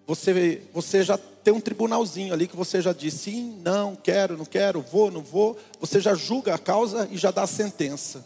você, 0.09 0.63
você 0.73 1.03
já 1.03 1.19
tem 1.19 1.53
um 1.53 1.61
tribunalzinho 1.61 2.33
ali 2.33 2.47
que 2.47 2.55
você 2.55 2.81
já 2.81 2.91
diz 2.91 3.13
sim, 3.13 3.61
não, 3.63 3.95
quero, 3.95 4.35
não 4.35 4.43
quero, 4.43 4.81
vou, 4.81 5.11
não 5.11 5.21
vou. 5.21 5.55
Você 5.79 5.99
já 5.99 6.15
julga 6.15 6.55
a 6.55 6.57
causa 6.57 7.07
e 7.11 7.15
já 7.15 7.29
dá 7.29 7.43
a 7.43 7.47
sentença. 7.47 8.25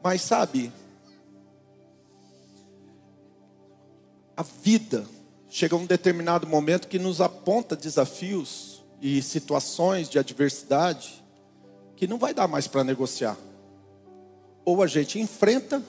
Mas 0.00 0.22
sabe, 0.22 0.72
a 4.36 4.44
vida 4.44 5.04
chega 5.50 5.74
a 5.74 5.78
um 5.78 5.86
determinado 5.86 6.46
momento 6.46 6.86
que 6.86 7.00
nos 7.00 7.20
aponta 7.20 7.74
desafios 7.74 8.80
e 9.02 9.20
situações 9.22 10.08
de 10.08 10.20
adversidade 10.20 11.20
que 11.96 12.06
não 12.06 12.16
vai 12.16 12.32
dar 12.32 12.46
mais 12.46 12.68
para 12.68 12.84
negociar. 12.84 13.36
Ou 14.64 14.84
a 14.84 14.86
gente 14.86 15.18
enfrenta, 15.18 15.82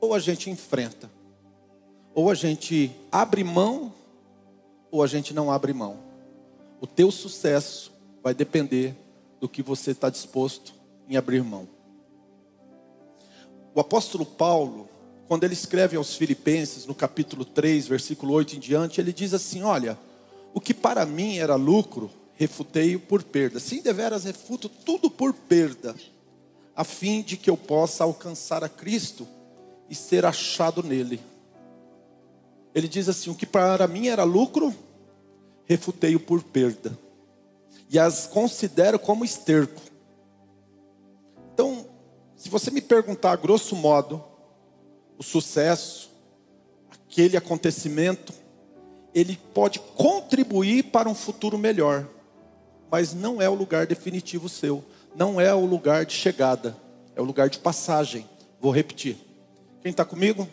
ou 0.00 0.14
a 0.14 0.20
gente 0.20 0.48
enfrenta. 0.48 1.17
Ou 2.18 2.28
a 2.32 2.34
gente 2.34 2.90
abre 3.12 3.44
mão, 3.44 3.94
ou 4.90 5.04
a 5.04 5.06
gente 5.06 5.32
não 5.32 5.52
abre 5.52 5.72
mão. 5.72 5.98
O 6.80 6.86
teu 6.86 7.12
sucesso 7.12 7.92
vai 8.20 8.34
depender 8.34 8.92
do 9.40 9.48
que 9.48 9.62
você 9.62 9.92
está 9.92 10.10
disposto 10.10 10.74
em 11.08 11.16
abrir 11.16 11.44
mão. 11.44 11.68
O 13.72 13.78
apóstolo 13.78 14.26
Paulo, 14.26 14.88
quando 15.28 15.44
ele 15.44 15.52
escreve 15.52 15.96
aos 15.96 16.16
Filipenses, 16.16 16.86
no 16.86 16.92
capítulo 16.92 17.44
3, 17.44 17.86
versículo 17.86 18.32
8 18.32 18.56
em 18.56 18.58
diante, 18.58 19.00
ele 19.00 19.12
diz 19.12 19.32
assim: 19.32 19.62
Olha, 19.62 19.96
o 20.52 20.60
que 20.60 20.74
para 20.74 21.06
mim 21.06 21.38
era 21.38 21.54
lucro, 21.54 22.10
refutei-o 22.34 22.98
por 22.98 23.22
perda. 23.22 23.60
Sim, 23.60 23.80
deveras 23.80 24.24
refuto 24.24 24.68
tudo 24.68 25.08
por 25.08 25.32
perda, 25.32 25.94
a 26.74 26.82
fim 26.82 27.22
de 27.22 27.36
que 27.36 27.48
eu 27.48 27.56
possa 27.56 28.02
alcançar 28.02 28.64
a 28.64 28.68
Cristo 28.68 29.24
e 29.88 29.94
ser 29.94 30.26
achado 30.26 30.82
nele. 30.82 31.20
Ele 32.78 32.86
diz 32.86 33.08
assim: 33.08 33.28
O 33.28 33.34
que 33.34 33.44
para 33.44 33.88
mim 33.88 34.06
era 34.06 34.22
lucro, 34.22 34.72
refutei-o 35.66 36.20
por 36.20 36.44
perda, 36.44 36.96
e 37.90 37.98
as 37.98 38.28
considero 38.28 39.00
como 39.00 39.24
esterco. 39.24 39.82
Então, 41.52 41.86
se 42.36 42.48
você 42.48 42.70
me 42.70 42.80
perguntar, 42.80 43.34
grosso 43.36 43.74
modo, 43.74 44.22
o 45.18 45.24
sucesso, 45.24 46.08
aquele 46.88 47.36
acontecimento, 47.36 48.32
ele 49.12 49.36
pode 49.52 49.80
contribuir 49.96 50.84
para 50.84 51.08
um 51.08 51.16
futuro 51.16 51.58
melhor, 51.58 52.06
mas 52.88 53.12
não 53.12 53.42
é 53.42 53.48
o 53.48 53.54
lugar 53.54 53.88
definitivo 53.88 54.48
seu, 54.48 54.84
não 55.16 55.40
é 55.40 55.52
o 55.52 55.66
lugar 55.66 56.06
de 56.06 56.12
chegada, 56.12 56.76
é 57.16 57.20
o 57.20 57.24
lugar 57.24 57.50
de 57.50 57.58
passagem. 57.58 58.24
Vou 58.60 58.70
repetir. 58.70 59.16
Quem 59.82 59.90
está 59.90 60.04
comigo? 60.04 60.46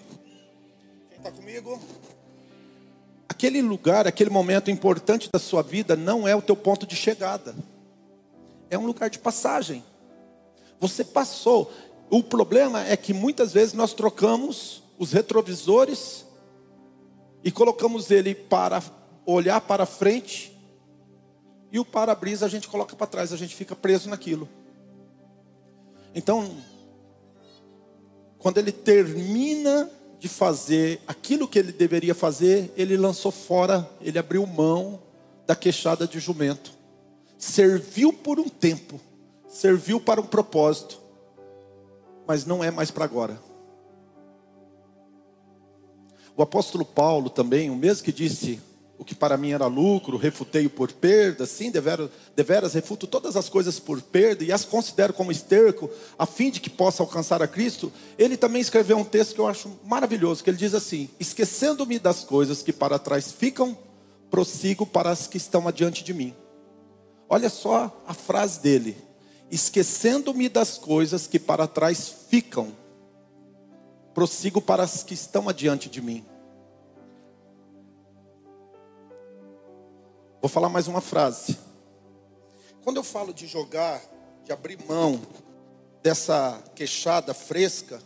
Está 1.25 1.35
comigo? 1.35 1.79
Aquele 3.27 3.59
lugar, 3.59 4.05
aquele 4.05 4.29
momento 4.29 4.69
importante 4.69 5.27
da 5.31 5.39
sua 5.39 5.63
vida 5.63 5.95
não 5.95 6.27
é 6.27 6.35
o 6.35 6.41
teu 6.41 6.55
ponto 6.55 6.85
de 6.85 6.95
chegada, 6.95 7.55
é 8.69 8.77
um 8.77 8.85
lugar 8.85 9.09
de 9.09 9.17
passagem. 9.17 9.83
Você 10.79 11.03
passou, 11.03 11.71
o 12.11 12.21
problema 12.21 12.85
é 12.85 12.95
que 12.95 13.11
muitas 13.11 13.51
vezes 13.51 13.73
nós 13.73 13.91
trocamos 13.91 14.83
os 14.99 15.13
retrovisores 15.13 16.27
e 17.43 17.51
colocamos 17.51 18.11
ele 18.11 18.35
para 18.35 18.83
olhar 19.25 19.61
para 19.61 19.87
frente 19.87 20.55
e 21.71 21.79
o 21.79 21.85
para-brisa 21.85 22.45
a 22.45 22.49
gente 22.49 22.67
coloca 22.67 22.95
para 22.95 23.07
trás, 23.07 23.33
a 23.33 23.37
gente 23.37 23.55
fica 23.55 23.75
preso 23.75 24.11
naquilo. 24.11 24.47
Então, 26.13 26.55
quando 28.37 28.59
ele 28.59 28.71
termina 28.71 29.89
de 30.19 30.27
fazer 30.27 31.01
aquilo 31.07 31.47
que 31.47 31.59
ele 31.59 31.71
deveria 31.71 32.15
fazer, 32.15 32.73
ele 32.75 32.97
lançou 32.97 33.31
fora, 33.31 33.89
ele 34.01 34.17
abriu 34.17 34.45
mão 34.45 35.01
da 35.45 35.55
queixada 35.55 36.07
de 36.07 36.19
jumento. 36.19 36.71
Serviu 37.37 38.11
por 38.11 38.39
um 38.39 38.49
tempo, 38.49 38.99
serviu 39.47 39.99
para 39.99 40.21
um 40.21 40.25
propósito 40.25 41.05
mas 42.27 42.45
não 42.45 42.63
é 42.63 42.71
mais 42.71 42.91
para 42.91 43.05
agora. 43.05 43.39
O 46.35 46.41
apóstolo 46.41 46.83
Paulo 46.83 47.29
também, 47.29 47.69
o 47.69 47.75
mesmo 47.75 48.03
que 48.03 48.11
disse 48.11 48.59
o 48.97 49.03
que 49.03 49.13
para 49.13 49.37
mim 49.37 49.51
era 49.51 49.67
lucro, 49.67 50.17
refutei 50.17 50.69
por 50.69 50.91
perda, 50.91 51.45
sim, 51.45 51.69
deveras, 51.69 52.09
deveras 52.35 52.73
refuto 52.73 53.05
todas 53.05 53.35
as 53.35 53.49
coisas 53.49 53.79
por 53.79 54.01
perda 54.01 54.43
e 54.43 54.51
as 54.51 54.63
considero 54.63 55.13
como 55.13 55.31
esterco, 55.31 55.89
a 56.17 56.25
fim 56.25 56.49
de 56.49 56.61
que 56.61 56.69
possa 56.69 57.03
alcançar 57.03 57.41
a 57.41 57.47
Cristo. 57.47 57.91
Ele 58.17 58.37
também 58.37 58.61
escreveu 58.61 58.97
um 58.97 59.03
texto 59.03 59.35
que 59.35 59.41
eu 59.41 59.47
acho 59.47 59.79
maravilhoso, 59.83 60.43
que 60.43 60.49
ele 60.49 60.57
diz 60.57 60.73
assim: 60.73 61.09
esquecendo-me 61.19 61.99
das 61.99 62.23
coisas 62.23 62.61
que 62.61 62.71
para 62.71 62.97
trás 62.97 63.31
ficam, 63.31 63.77
prossigo 64.31 64.85
para 64.85 65.09
as 65.09 65.27
que 65.27 65.37
estão 65.37 65.67
adiante 65.67 66.03
de 66.03 66.13
mim. 66.13 66.33
Olha 67.27 67.49
só 67.49 68.01
a 68.07 68.13
frase 68.13 68.61
dele: 68.61 68.95
esquecendo-me 69.51 70.47
das 70.47 70.77
coisas 70.77 71.27
que 71.27 71.39
para 71.39 71.67
trás 71.67 72.13
ficam, 72.29 72.71
prossigo 74.13 74.61
para 74.61 74.83
as 74.83 75.03
que 75.03 75.13
estão 75.13 75.49
adiante 75.49 75.89
de 75.89 76.01
mim. 76.01 76.25
Vou 80.45 80.49
falar 80.51 80.69
mais 80.69 80.87
uma 80.87 81.01
frase. 81.01 81.57
Quando 82.83 82.97
eu 82.97 83.03
falo 83.03 83.33
de 83.33 83.47
jogar, 83.47 83.99
de 84.43 84.53
abrir 84.53 84.77
mão 84.87 85.19
dessa 86.03 86.63
queixada 86.75 87.33
fresca, 87.33 87.99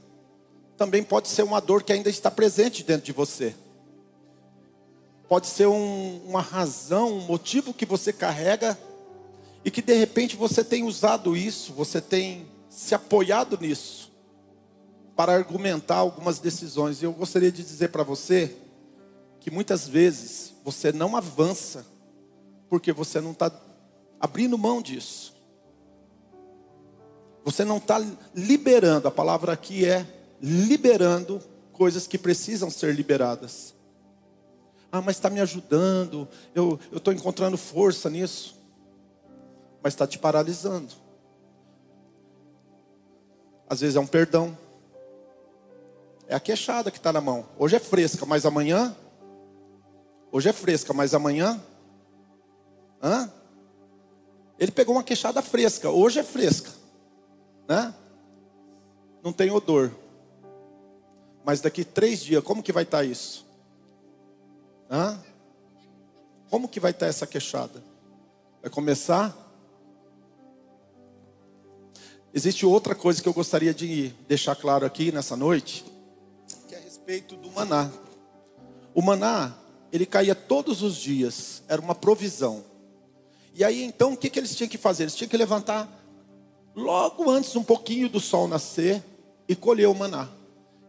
também 0.78 1.04
pode 1.04 1.28
ser 1.28 1.44
uma 1.44 1.60
dor 1.60 1.84
que 1.84 1.92
ainda 1.92 2.10
está 2.10 2.32
presente 2.32 2.82
dentro 2.82 3.06
de 3.06 3.12
você. 3.12 3.54
Pode 5.28 5.48
ser 5.48 5.68
um, 5.68 6.22
uma 6.26 6.40
razão, 6.40 7.12
um 7.12 7.26
motivo 7.26 7.74
que 7.74 7.86
você 7.86 8.14
carrega 8.14 8.80
e 9.66 9.70
que 9.70 9.82
de 9.82 9.96
repente 9.96 10.38
você 10.38 10.64
tem 10.64 10.86
usado 10.86 11.36
isso, 11.36 11.74
você 11.74 12.00
tem 12.00 12.48
se 12.70 12.96
apoiado 12.96 13.60
nisso 13.60 14.14
para 15.14 15.34
argumentar 15.34 15.98
algumas 15.98 16.40
decisões. 16.40 17.02
E 17.02 17.06
eu 17.06 17.12
gostaria 17.12 17.52
de 17.52 17.64
dizer 17.66 17.90
para 17.90 18.04
você 18.04 18.56
que 19.42 19.52
muitas 19.52 19.86
vezes 19.86 20.54
você 20.64 20.94
não 20.94 21.18
avança 21.18 21.99
porque 22.70 22.94
você 22.94 23.20
não 23.20 23.32
está 23.32 23.52
abrindo 24.20 24.58
mão 24.58 24.82
disso. 24.82 25.34
Você 27.44 27.66
não 27.66 27.78
está 27.78 28.00
liberando, 28.36 29.08
a 29.08 29.12
palavra 29.12 29.54
aqui 29.54 29.86
é 29.86 30.06
liberando 30.42 31.42
coisas 31.74 32.06
que 32.06 32.18
precisam 32.18 32.70
ser 32.70 32.94
liberadas. 32.94 33.74
Ah, 34.92 35.02
mas 35.02 35.16
está 35.16 35.30
me 35.30 35.40
ajudando, 35.40 36.28
eu 36.54 36.80
estou 36.92 37.14
encontrando 37.14 37.58
força 37.58 38.10
nisso 38.10 38.60
mas 39.82 39.94
está 39.94 40.06
te 40.06 40.20
paralisando. 40.20 40.94
Às 43.70 43.82
vezes 43.82 43.96
é 43.96 44.00
um 44.00 44.08
perdão. 44.08 44.58
É 46.28 46.36
a 46.36 46.40
queixada 46.40 46.92
que 46.92 46.98
está 46.98 47.14
na 47.14 47.22
mão. 47.22 47.46
Hoje 47.58 47.76
é 47.76 47.80
fresca, 47.80 48.26
mas 48.26 48.46
amanhã. 48.46 48.96
Hoje 50.32 50.50
é 50.50 50.54
fresca, 50.54 50.94
mas 50.94 51.14
amanhã. 51.14 51.62
Hã? 53.02 53.32
Ele 54.58 54.72
pegou 54.72 54.96
uma 54.96 55.04
queixada 55.04 55.42
fresca. 55.42 55.90
Hoje 55.90 56.20
é 56.20 56.24
fresca. 56.24 56.72
Né? 57.68 57.94
Não 59.24 59.32
tem 59.32 59.52
odor. 59.52 59.92
Mas 61.46 61.62
daqui 61.62 61.84
três 61.84 62.22
dias, 62.22 62.44
como 62.44 62.64
que 62.64 62.72
vai 62.72 62.84
estar 62.84 63.00
tá 63.00 63.04
isso? 63.04 63.46
Hã? 64.90 65.20
Como 66.50 66.68
que 66.68 66.80
vai 66.80 66.92
estar 66.92 67.06
tá 67.06 67.10
essa 67.10 67.28
queixada? 67.28 67.84
Vai 68.62 68.70
começar 68.70 69.50
Existe 72.32 72.64
outra 72.66 72.94
coisa 72.94 73.22
que 73.22 73.28
eu 73.28 73.34
gostaria 73.34 73.74
de 73.74 74.10
deixar 74.28 74.56
claro 74.56 74.86
aqui 74.86 75.12
nessa 75.12 75.36
noite, 75.36 75.84
que 76.68 76.76
é 76.76 76.78
a 76.78 76.82
respeito 76.82 77.36
do 77.36 77.50
maná. 77.50 77.90
O 78.94 79.02
maná, 79.02 79.58
ele 79.92 80.06
caía 80.06 80.36
todos 80.36 80.84
os 80.84 80.96
dias, 80.96 81.64
era 81.68 81.82
uma 81.82 81.96
provisão. 81.96 82.64
E 83.56 83.64
aí 83.64 83.84
então, 83.84 84.14
o 84.14 84.18
que, 84.18 84.30
que 84.30 84.40
eles 84.40 84.56
tinham 84.56 84.70
que 84.70 84.78
fazer? 84.78 85.04
Eles 85.04 85.16
tinham 85.16 85.30
que 85.30 85.38
levantar 85.38 85.88
logo 86.76 87.30
antes, 87.30 87.56
um 87.56 87.64
pouquinho 87.64 88.08
do 88.08 88.20
sol 88.20 88.48
nascer, 88.48 89.04
e 89.48 89.56
colher 89.56 89.88
o 89.88 89.96
maná. 89.96 90.30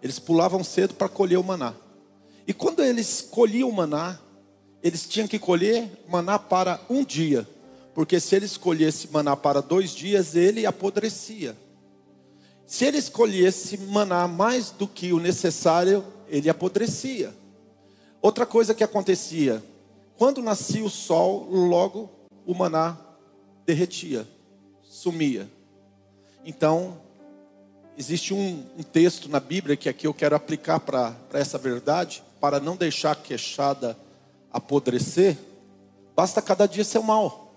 Eles 0.02 0.19
pulavam 0.19 0.62
cedo 0.62 0.95
para 0.95 1.09
colher 1.09 1.38
o 1.38 1.45
maná. 1.45 1.75
E 2.47 2.52
quando 2.52 2.83
eles 2.83 3.21
colhiam 3.23 3.69
o 3.69 3.73
maná, 3.73 4.19
eles 4.83 5.07
tinham 5.07 5.26
que 5.26 5.38
colher 5.38 5.90
maná 6.09 6.38
para 6.38 6.81
um 6.88 7.05
dia. 7.05 7.49
Porque 7.95 8.21
se 8.21 8.37
ele 8.37 8.45
escolhesse 8.45 9.09
maná 9.11 9.35
para 9.35 9.61
dois 9.61 9.95
dias, 9.95 10.35
ele 10.35 10.67
apodrecia. 10.67 11.57
Se 12.67 12.85
ele 12.85 12.99
escolhesse 12.99 13.79
maná 13.79 14.29
mais 14.29 14.71
do 14.71 14.87
que 14.87 15.12
o 15.12 15.19
necessário, 15.19 16.05
ele 16.29 16.49
apodrecia. 16.49 17.35
Outra 18.23 18.47
coisa 18.47 18.75
que 18.75 18.85
acontecia, 18.85 19.62
quando 20.17 20.43
nascia 20.43 20.85
o 20.85 20.90
sol, 20.90 21.49
logo 21.50 22.11
o 22.47 22.55
maná 22.55 22.97
derretia, 23.65 24.27
sumia. 24.83 25.49
Então, 26.45 27.01
existe 27.97 28.35
um, 28.35 28.65
um, 28.79 28.83
texto 28.83 29.29
na 29.29 29.39
Bíblia 29.39 29.77
que 29.77 29.89
aqui 29.89 30.07
eu 30.07 30.15
quero 30.15 30.35
aplicar 30.35 30.81
para 30.81 31.15
essa 31.33 31.59
verdade, 31.59 32.23
para 32.41 32.59
não 32.59 32.77
deixar 32.77 33.13
a 33.13 33.17
queixada 33.17 33.97
apodrecer. 34.51 35.37
Basta 36.17 36.43
cada 36.43 36.67
dia 36.67 36.85
ser 36.85 37.01
mal. 37.01 37.53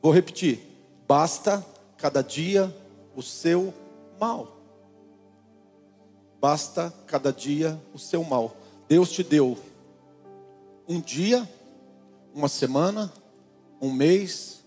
Vou 0.00 0.12
repetir: 0.12 0.60
basta 1.06 1.64
cada 1.98 2.22
dia 2.22 2.74
o 3.14 3.22
seu 3.22 3.74
mal. 4.18 4.56
Basta 6.40 6.92
cada 7.06 7.32
dia 7.32 7.80
o 7.92 7.98
seu 7.98 8.22
mal. 8.22 8.56
Deus 8.88 9.10
te 9.10 9.22
deu 9.22 9.58
um 10.88 11.00
dia, 11.00 11.48
uma 12.32 12.48
semana, 12.48 13.12
um 13.80 13.92
mês, 13.92 14.64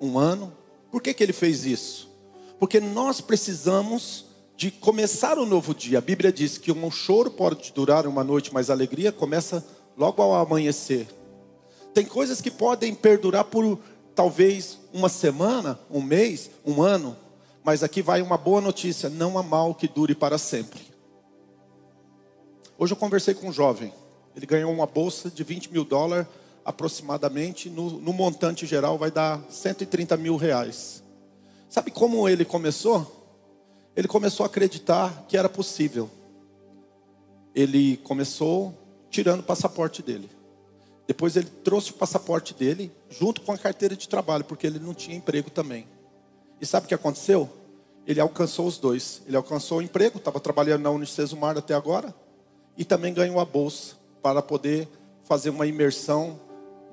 um 0.00 0.18
ano. 0.18 0.52
Por 0.90 1.02
que, 1.02 1.12
que 1.14 1.22
ele 1.22 1.32
fez 1.32 1.64
isso? 1.64 2.10
Porque 2.58 2.80
nós 2.80 3.20
precisamos 3.20 4.26
de 4.56 4.70
começar 4.70 5.38
o 5.38 5.46
novo 5.46 5.74
dia. 5.74 5.98
A 5.98 6.00
Bíblia 6.00 6.32
diz 6.32 6.58
que 6.58 6.72
um 6.72 6.90
choro 6.90 7.30
pode 7.30 7.72
durar 7.72 8.06
uma 8.06 8.24
noite, 8.24 8.52
mas 8.52 8.70
a 8.70 8.72
alegria 8.72 9.12
começa 9.12 9.64
logo 9.96 10.20
ao 10.20 10.34
amanhecer. 10.34 11.06
Tem 11.94 12.04
coisas 12.04 12.40
que 12.40 12.50
podem 12.50 12.94
perdurar 12.94 13.44
por 13.44 13.78
talvez 14.14 14.78
uma 14.92 15.08
semana, 15.08 15.78
um 15.90 16.02
mês, 16.02 16.50
um 16.66 16.82
ano, 16.82 17.16
mas 17.62 17.82
aqui 17.82 18.02
vai 18.02 18.20
uma 18.20 18.36
boa 18.36 18.60
notícia: 18.60 19.08
não 19.08 19.38
há 19.38 19.42
mal 19.42 19.74
que 19.74 19.86
dure 19.86 20.14
para 20.14 20.38
sempre. 20.38 20.80
Hoje 22.76 22.92
eu 22.92 22.96
conversei 22.96 23.34
com 23.34 23.48
um 23.48 23.52
jovem, 23.52 23.92
ele 24.34 24.46
ganhou 24.46 24.72
uma 24.72 24.86
bolsa 24.86 25.30
de 25.30 25.42
20 25.44 25.72
mil 25.72 25.84
dólares 25.84 26.26
aproximadamente, 26.68 27.70
no, 27.70 27.92
no 27.92 28.12
montante 28.12 28.66
geral 28.66 28.98
vai 28.98 29.10
dar 29.10 29.42
130 29.48 30.18
mil 30.18 30.36
reais. 30.36 31.02
Sabe 31.66 31.90
como 31.90 32.28
ele 32.28 32.44
começou? 32.44 33.40
Ele 33.96 34.06
começou 34.06 34.44
a 34.44 34.48
acreditar 34.48 35.24
que 35.26 35.38
era 35.38 35.48
possível. 35.48 36.10
Ele 37.54 37.96
começou 37.96 38.74
tirando 39.08 39.40
o 39.40 39.44
passaporte 39.44 40.02
dele. 40.02 40.28
Depois 41.06 41.36
ele 41.36 41.48
trouxe 41.64 41.90
o 41.90 41.94
passaporte 41.94 42.52
dele 42.52 42.92
junto 43.08 43.40
com 43.40 43.52
a 43.52 43.56
carteira 43.56 43.96
de 43.96 44.06
trabalho, 44.06 44.44
porque 44.44 44.66
ele 44.66 44.78
não 44.78 44.92
tinha 44.92 45.16
emprego 45.16 45.48
também. 45.48 45.88
E 46.60 46.66
sabe 46.66 46.84
o 46.84 46.88
que 46.88 46.94
aconteceu? 46.94 47.48
Ele 48.06 48.20
alcançou 48.20 48.66
os 48.66 48.76
dois. 48.76 49.22
Ele 49.26 49.38
alcançou 49.38 49.78
o 49.78 49.82
emprego, 49.82 50.18
estava 50.18 50.38
trabalhando 50.38 50.82
na 50.82 50.90
Unicesumar 50.90 51.56
até 51.56 51.72
agora, 51.72 52.14
e 52.76 52.84
também 52.84 53.14
ganhou 53.14 53.40
a 53.40 53.44
bolsa 53.46 53.96
para 54.22 54.42
poder 54.42 54.86
fazer 55.24 55.48
uma 55.48 55.66
imersão 55.66 56.38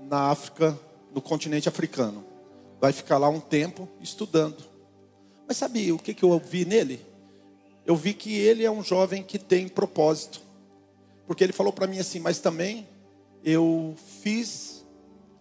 na 0.05 0.29
África, 0.29 0.77
no 1.13 1.21
continente 1.21 1.67
africano. 1.67 2.23
Vai 2.79 2.91
ficar 2.91 3.17
lá 3.17 3.29
um 3.29 3.39
tempo 3.39 3.87
estudando. 4.01 4.63
Mas 5.47 5.57
sabe 5.57 5.91
o 5.91 5.97
que, 5.97 6.13
que 6.13 6.23
eu 6.23 6.39
vi 6.39 6.65
nele? 6.65 7.03
Eu 7.85 7.95
vi 7.95 8.13
que 8.13 8.35
ele 8.35 8.63
é 8.63 8.71
um 8.71 8.83
jovem 8.83 9.23
que 9.23 9.37
tem 9.37 9.67
propósito. 9.67 10.41
Porque 11.27 11.43
ele 11.43 11.53
falou 11.53 11.71
para 11.71 11.87
mim 11.87 11.99
assim, 11.99 12.19
mas 12.19 12.39
também 12.39 12.87
eu 13.43 13.95
fiz 14.21 14.83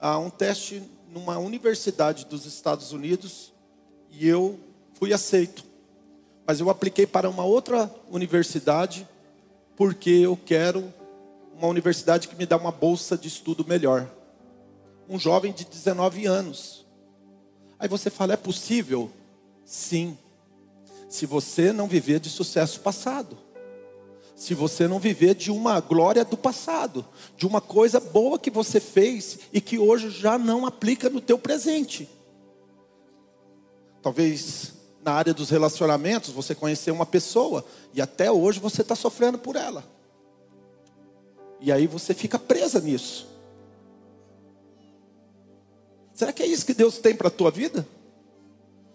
ah, 0.00 0.18
um 0.18 0.30
teste 0.30 0.82
numa 1.10 1.38
universidade 1.38 2.26
dos 2.26 2.46
Estados 2.46 2.92
Unidos 2.92 3.52
e 4.10 4.26
eu 4.26 4.58
fui 4.94 5.12
aceito. 5.12 5.64
Mas 6.46 6.60
eu 6.60 6.68
apliquei 6.68 7.06
para 7.06 7.28
uma 7.28 7.44
outra 7.44 7.92
universidade 8.10 9.08
porque 9.76 10.10
eu 10.10 10.36
quero 10.36 10.92
uma 11.56 11.68
universidade 11.68 12.28
que 12.28 12.36
me 12.36 12.46
dá 12.46 12.56
uma 12.56 12.70
bolsa 12.70 13.16
de 13.16 13.28
estudo 13.28 13.64
melhor 13.66 14.10
um 15.08 15.18
jovem 15.18 15.52
de 15.52 15.64
19 15.64 16.26
anos. 16.26 16.84
Aí 17.78 17.88
você 17.88 18.10
fala: 18.10 18.34
é 18.34 18.36
possível? 18.36 19.10
Sim. 19.64 20.16
Se 21.08 21.26
você 21.26 21.72
não 21.72 21.86
viver 21.86 22.20
de 22.20 22.28
sucesso 22.28 22.80
passado. 22.80 23.38
Se 24.34 24.52
você 24.52 24.88
não 24.88 24.98
viver 24.98 25.34
de 25.34 25.50
uma 25.50 25.78
glória 25.80 26.24
do 26.24 26.36
passado, 26.36 27.06
de 27.36 27.46
uma 27.46 27.60
coisa 27.60 28.00
boa 28.00 28.38
que 28.38 28.50
você 28.50 28.80
fez 28.80 29.38
e 29.52 29.60
que 29.60 29.78
hoje 29.78 30.10
já 30.10 30.36
não 30.36 30.66
aplica 30.66 31.08
no 31.08 31.20
teu 31.20 31.38
presente. 31.38 32.08
Talvez 34.02 34.72
na 35.04 35.12
área 35.12 35.32
dos 35.32 35.50
relacionamentos 35.50 36.30
você 36.30 36.54
conheceu 36.54 36.94
uma 36.94 37.06
pessoa 37.06 37.64
e 37.92 38.02
até 38.02 38.30
hoje 38.30 38.58
você 38.58 38.82
está 38.82 38.96
sofrendo 38.96 39.38
por 39.38 39.54
ela. 39.54 39.84
E 41.60 41.70
aí 41.70 41.86
você 41.86 42.12
fica 42.12 42.38
presa 42.38 42.80
nisso. 42.80 43.33
Será 46.14 46.32
que 46.32 46.42
é 46.42 46.46
isso 46.46 46.64
que 46.64 46.72
Deus 46.72 46.98
tem 46.98 47.14
para 47.14 47.26
a 47.26 47.30
tua 47.30 47.50
vida? 47.50 47.86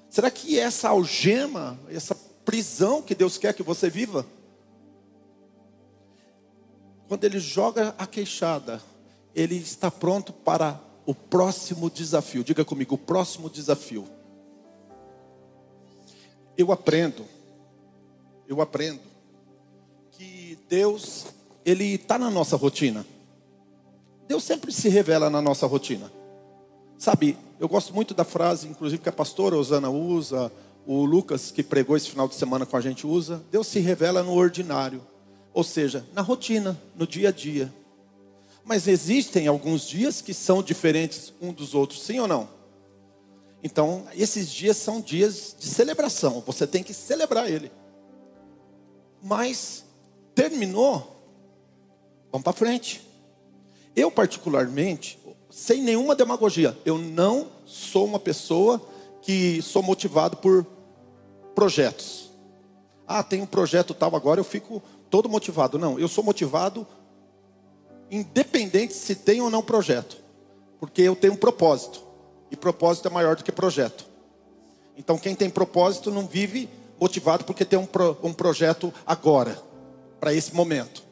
Será 0.10 0.32
que 0.32 0.58
essa 0.58 0.90
algema, 0.90 1.78
essa 1.90 2.16
prisão 2.46 3.02
que 3.02 3.14
Deus 3.14 3.38
quer 3.38 3.54
que 3.54 3.62
você 3.62 3.90
viva? 3.90 4.26
Quando 7.08 7.26
Ele 7.26 7.40
joga 7.40 7.94
a 7.98 8.08
queixada, 8.08 8.82
Ele 9.36 9.58
está 9.58 9.92
pronto 9.92 10.32
para 10.32 10.80
o 11.06 11.14
próximo 11.14 11.90
desafio. 11.90 12.44
Diga 12.44 12.64
comigo, 12.64 12.96
o 12.96 12.98
próximo 12.98 13.50
desafio. 13.50 14.08
Eu 16.58 16.72
aprendo, 16.72 17.26
eu 18.48 18.62
aprendo 18.62 19.02
que 20.12 20.58
Deus, 20.70 21.26
Ele 21.66 21.96
está 21.96 22.18
na 22.18 22.32
nossa 22.32 22.56
rotina. 22.56 23.06
Deus 24.28 24.44
sempre 24.44 24.72
se 24.72 24.88
revela 24.88 25.30
na 25.30 25.42
nossa 25.42 25.68
rotina. 25.68 26.19
Sabe, 27.00 27.38
eu 27.62 27.70
gosto 27.70 27.96
muito 27.96 28.14
da 28.14 28.26
frase, 28.26 28.68
inclusive 28.68 29.02
que 29.02 29.08
a 29.08 29.14
pastora 29.14 29.56
Osana 29.56 29.90
usa, 29.90 30.52
o 30.86 31.06
Lucas 31.06 31.50
que 31.50 31.64
pregou 31.64 31.96
esse 31.96 32.10
final 32.10 32.28
de 32.28 32.36
semana 32.36 32.66
com 32.66 32.76
a 32.76 32.82
gente 32.82 33.08
usa. 33.08 33.42
Deus 33.50 33.68
se 33.68 33.80
revela 33.80 34.22
no 34.22 34.34
ordinário, 34.34 35.02
ou 35.54 35.64
seja, 35.64 36.06
na 36.14 36.22
rotina, 36.22 36.78
no 36.98 37.08
dia 37.08 37.30
a 37.30 37.32
dia. 37.32 37.74
Mas 38.66 38.86
existem 38.86 39.48
alguns 39.48 39.88
dias 39.88 40.22
que 40.22 40.34
são 40.34 40.62
diferentes 40.62 41.34
um 41.42 41.54
dos 41.54 41.74
outros, 41.74 42.02
sim 42.02 42.20
ou 42.20 42.28
não? 42.28 42.50
Então, 43.64 44.06
esses 44.14 44.52
dias 44.52 44.76
são 44.76 45.00
dias 45.00 45.56
de 45.58 45.68
celebração, 45.68 46.44
você 46.46 46.68
tem 46.68 46.84
que 46.84 46.94
celebrar 46.94 47.50
ele. 47.50 47.72
Mas 49.24 49.86
terminou, 50.36 51.24
vamos 52.30 52.44
para 52.44 52.52
frente. 52.52 53.08
Eu 53.96 54.10
particularmente, 54.10 55.19
sem 55.50 55.82
nenhuma 55.82 56.16
demagogia. 56.16 56.78
Eu 56.86 56.98
não 56.98 57.48
sou 57.66 58.06
uma 58.06 58.20
pessoa 58.20 58.82
que 59.22 59.62
sou 59.62 59.82
motivado 59.82 60.38
por 60.38 60.66
projetos. 61.56 62.30
Ah, 63.08 63.24
tem 63.24 63.42
um 63.42 63.46
projeto 63.46 63.94
tal 63.94 64.16
agora, 64.16 64.40
eu 64.40 64.44
fico 64.44 64.82
todo 65.10 65.28
motivado. 65.28 65.80
Não, 65.80 66.00
eu 66.00 66.08
sou 66.08 66.24
motivado 66.24 66.86
independente 68.12 68.94
se 68.94 69.16
tem 69.16 69.42
ou 69.42 69.50
não 69.50 69.62
projeto. 69.62 70.18
Porque 70.80 71.02
eu 71.02 71.16
tenho 71.16 71.34
um 71.34 71.38
propósito. 71.38 72.02
E 72.52 72.56
propósito 72.56 73.08
é 73.08 73.12
maior 73.12 73.36
do 73.36 73.44
que 73.44 73.52
projeto. 73.52 74.06
Então 74.96 75.18
quem 75.18 75.36
tem 75.36 75.50
propósito 75.50 76.12
não 76.12 76.28
vive 76.28 76.70
motivado 77.00 77.44
porque 77.44 77.66
tem 77.66 77.80
um, 77.80 77.86
pro, 77.86 78.18
um 78.22 78.34
projeto 78.34 78.94
agora, 79.06 79.62
para 80.20 80.34
esse 80.34 80.54
momento. 80.54 81.09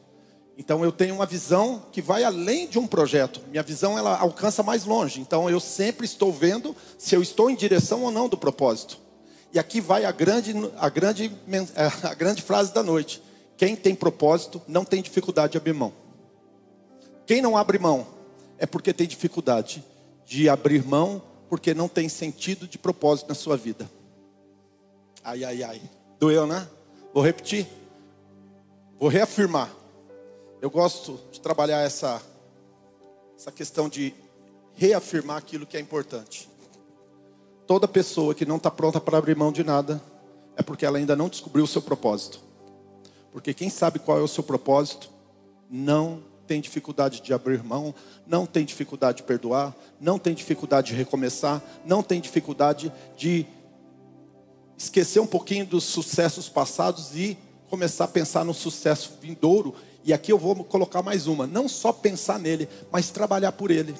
Então 0.58 0.84
eu 0.84 0.90
tenho 0.90 1.14
uma 1.14 1.24
visão 1.24 1.84
que 1.92 2.02
vai 2.02 2.24
além 2.24 2.66
de 2.66 2.80
um 2.80 2.86
projeto. 2.86 3.40
Minha 3.48 3.62
visão 3.62 3.96
ela 3.96 4.18
alcança 4.18 4.60
mais 4.60 4.84
longe. 4.84 5.20
Então 5.20 5.48
eu 5.48 5.60
sempre 5.60 6.04
estou 6.04 6.32
vendo 6.32 6.74
se 6.98 7.14
eu 7.14 7.22
estou 7.22 7.48
em 7.48 7.54
direção 7.54 8.02
ou 8.02 8.10
não 8.10 8.28
do 8.28 8.36
propósito. 8.36 8.98
E 9.52 9.58
aqui 9.58 9.80
vai 9.80 10.04
a 10.04 10.10
grande, 10.10 10.52
a 10.76 10.88
grande, 10.88 11.32
a 12.02 12.14
grande 12.14 12.42
frase 12.42 12.74
da 12.74 12.82
noite. 12.82 13.22
Quem 13.56 13.76
tem 13.76 13.94
propósito 13.94 14.60
não 14.66 14.84
tem 14.84 15.00
dificuldade 15.00 15.52
de 15.52 15.58
abrir 15.58 15.74
mão. 15.74 15.92
Quem 17.24 17.40
não 17.40 17.56
abre 17.56 17.78
mão 17.78 18.04
é 18.58 18.66
porque 18.66 18.92
tem 18.92 19.06
dificuldade 19.06 19.84
de 20.26 20.48
abrir 20.48 20.84
mão, 20.84 21.22
porque 21.48 21.72
não 21.72 21.88
tem 21.88 22.08
sentido 22.08 22.66
de 22.66 22.78
propósito 22.78 23.28
na 23.28 23.34
sua 23.34 23.56
vida. 23.56 23.88
Ai, 25.22 25.44
ai, 25.44 25.62
ai. 25.62 25.80
Doeu, 26.18 26.48
né? 26.48 26.66
Vou 27.14 27.22
repetir. 27.22 27.66
Vou 28.98 29.08
reafirmar. 29.08 29.77
Eu 30.60 30.70
gosto 30.70 31.20
de 31.30 31.40
trabalhar 31.40 31.82
essa, 31.82 32.20
essa 33.36 33.52
questão 33.52 33.88
de 33.88 34.12
reafirmar 34.74 35.36
aquilo 35.36 35.64
que 35.64 35.76
é 35.76 35.80
importante. 35.80 36.48
Toda 37.64 37.86
pessoa 37.86 38.34
que 38.34 38.44
não 38.44 38.56
está 38.56 38.68
pronta 38.68 39.00
para 39.00 39.18
abrir 39.18 39.36
mão 39.36 39.52
de 39.52 39.62
nada 39.62 40.02
é 40.56 40.62
porque 40.62 40.84
ela 40.84 40.98
ainda 40.98 41.14
não 41.14 41.28
descobriu 41.28 41.64
o 41.64 41.68
seu 41.68 41.80
propósito. 41.80 42.40
Porque 43.30 43.54
quem 43.54 43.70
sabe 43.70 44.00
qual 44.00 44.18
é 44.18 44.20
o 44.20 44.26
seu 44.26 44.42
propósito 44.42 45.08
não 45.70 46.24
tem 46.44 46.60
dificuldade 46.60 47.20
de 47.20 47.32
abrir 47.32 47.62
mão, 47.62 47.94
não 48.26 48.44
tem 48.44 48.64
dificuldade 48.64 49.18
de 49.18 49.22
perdoar, 49.22 49.76
não 50.00 50.18
tem 50.18 50.34
dificuldade 50.34 50.88
de 50.88 50.94
recomeçar, 50.94 51.62
não 51.84 52.02
tem 52.02 52.20
dificuldade 52.20 52.92
de 53.16 53.46
esquecer 54.76 55.20
um 55.20 55.26
pouquinho 55.26 55.66
dos 55.66 55.84
sucessos 55.84 56.48
passados 56.48 57.14
e 57.14 57.38
começar 57.68 58.04
a 58.04 58.08
pensar 58.08 58.44
no 58.44 58.54
sucesso 58.54 59.18
vindouro 59.20 59.74
e 60.08 60.12
aqui 60.14 60.32
eu 60.32 60.38
vou 60.38 60.64
colocar 60.64 61.02
mais 61.02 61.26
uma: 61.26 61.46
não 61.46 61.68
só 61.68 61.92
pensar 61.92 62.38
nele, 62.38 62.66
mas 62.90 63.10
trabalhar 63.10 63.52
por 63.52 63.70
ele. 63.70 63.94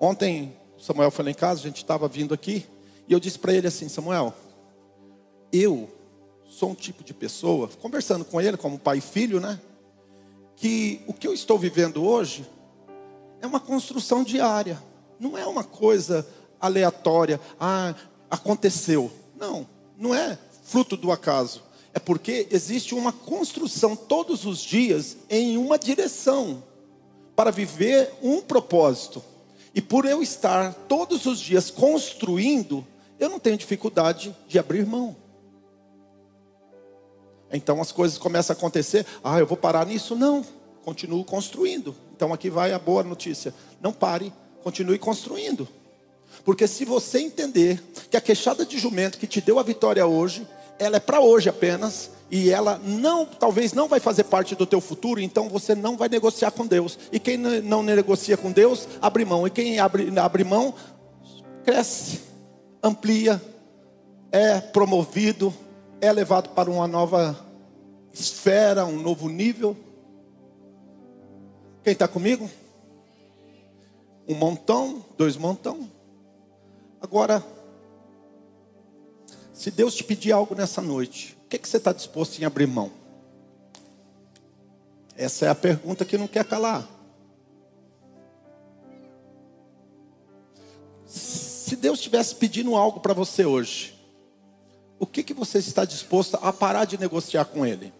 Ontem, 0.00 0.52
Samuel 0.76 1.12
foi 1.12 1.26
lá 1.26 1.30
em 1.30 1.34
casa, 1.34 1.60
a 1.60 1.62
gente 1.62 1.76
estava 1.76 2.08
vindo 2.08 2.34
aqui, 2.34 2.66
e 3.06 3.12
eu 3.12 3.20
disse 3.20 3.38
para 3.38 3.52
ele 3.52 3.68
assim: 3.68 3.88
Samuel, 3.88 4.34
eu 5.52 5.88
sou 6.44 6.70
um 6.70 6.74
tipo 6.74 7.04
de 7.04 7.14
pessoa, 7.14 7.70
conversando 7.80 8.24
com 8.24 8.40
ele 8.40 8.56
como 8.56 8.76
pai 8.76 8.98
e 8.98 9.00
filho, 9.00 9.38
né? 9.38 9.60
Que 10.56 11.00
o 11.06 11.14
que 11.14 11.28
eu 11.28 11.32
estou 11.32 11.56
vivendo 11.56 12.04
hoje 12.04 12.44
é 13.40 13.46
uma 13.46 13.60
construção 13.60 14.24
diária, 14.24 14.82
não 15.20 15.38
é 15.38 15.46
uma 15.46 15.62
coisa 15.62 16.26
aleatória. 16.60 17.40
Ah, 17.60 17.94
aconteceu. 18.28 19.12
Não, 19.36 19.64
não 19.96 20.12
é 20.12 20.36
fruto 20.64 20.96
do 20.96 21.12
acaso. 21.12 21.62
É 21.98 22.00
porque 22.00 22.46
existe 22.52 22.94
uma 22.94 23.12
construção 23.12 23.96
todos 23.96 24.46
os 24.46 24.60
dias 24.60 25.16
em 25.28 25.56
uma 25.56 25.76
direção 25.76 26.62
para 27.34 27.50
viver 27.50 28.12
um 28.22 28.40
propósito. 28.40 29.20
E 29.74 29.82
por 29.82 30.04
eu 30.04 30.22
estar 30.22 30.72
todos 30.86 31.26
os 31.26 31.40
dias 31.40 31.72
construindo, 31.72 32.86
eu 33.18 33.28
não 33.28 33.40
tenho 33.40 33.56
dificuldade 33.56 34.32
de 34.46 34.60
abrir 34.60 34.86
mão. 34.86 35.16
Então 37.52 37.80
as 37.80 37.90
coisas 37.90 38.16
começam 38.16 38.54
a 38.54 38.56
acontecer. 38.56 39.04
Ah, 39.24 39.40
eu 39.40 39.46
vou 39.48 39.56
parar 39.56 39.84
nisso? 39.84 40.14
Não. 40.14 40.46
Continuo 40.84 41.24
construindo. 41.24 41.96
Então 42.14 42.32
aqui 42.32 42.48
vai 42.48 42.72
a 42.72 42.78
boa 42.78 43.02
notícia. 43.02 43.52
Não 43.80 43.92
pare, 43.92 44.32
continue 44.62 45.00
construindo. 45.00 45.66
Porque 46.44 46.68
se 46.68 46.84
você 46.84 47.18
entender 47.18 47.82
que 48.08 48.16
a 48.16 48.20
queixada 48.20 48.64
de 48.64 48.78
jumento 48.78 49.18
que 49.18 49.26
te 49.26 49.40
deu 49.40 49.58
a 49.58 49.64
vitória 49.64 50.06
hoje, 50.06 50.46
ela 50.78 50.96
é 50.96 51.00
para 51.00 51.20
hoje 51.20 51.48
apenas, 51.48 52.10
e 52.30 52.50
ela 52.50 52.78
não, 52.84 53.24
talvez 53.24 53.72
não 53.72 53.88
vai 53.88 54.00
fazer 54.00 54.24
parte 54.24 54.54
do 54.54 54.66
teu 54.66 54.80
futuro, 54.80 55.20
então 55.20 55.48
você 55.48 55.74
não 55.74 55.96
vai 55.96 56.08
negociar 56.08 56.50
com 56.50 56.66
Deus. 56.66 56.98
E 57.10 57.18
quem 57.18 57.36
não 57.36 57.82
negocia 57.82 58.36
com 58.36 58.52
Deus, 58.52 58.86
abre 59.00 59.24
mão. 59.24 59.46
E 59.46 59.50
quem 59.50 59.78
abre, 59.78 60.12
abre 60.18 60.44
mão, 60.44 60.74
cresce, 61.64 62.20
amplia, 62.82 63.40
é 64.30 64.60
promovido, 64.60 65.54
é 66.00 66.12
levado 66.12 66.50
para 66.50 66.70
uma 66.70 66.86
nova 66.86 67.38
esfera, 68.12 68.84
um 68.84 69.00
novo 69.00 69.28
nível. 69.28 69.76
Quem 71.82 71.94
está 71.94 72.06
comigo? 72.06 72.50
Um 74.28 74.34
montão, 74.34 75.02
dois 75.16 75.36
montão. 75.38 75.88
Agora, 77.00 77.42
se 79.58 79.72
Deus 79.72 79.92
te 79.92 80.04
pedir 80.04 80.30
algo 80.30 80.54
nessa 80.54 80.80
noite, 80.80 81.36
o 81.44 81.48
que, 81.48 81.58
que 81.58 81.68
você 81.68 81.78
está 81.78 81.92
disposto 81.92 82.38
em 82.38 82.44
abrir 82.44 82.68
mão? 82.68 82.92
Essa 85.16 85.46
é 85.46 85.48
a 85.48 85.54
pergunta 85.54 86.04
que 86.04 86.16
não 86.16 86.28
quer 86.28 86.44
calar. 86.44 86.88
Se 91.04 91.74
Deus 91.74 91.98
estivesse 91.98 92.36
pedindo 92.36 92.76
algo 92.76 93.00
para 93.00 93.12
você 93.12 93.44
hoje, 93.44 93.98
o 94.96 95.04
que, 95.04 95.24
que 95.24 95.34
você 95.34 95.58
está 95.58 95.84
disposto 95.84 96.38
a 96.40 96.52
parar 96.52 96.84
de 96.84 96.96
negociar 96.96 97.44
com 97.46 97.66
Ele? 97.66 97.92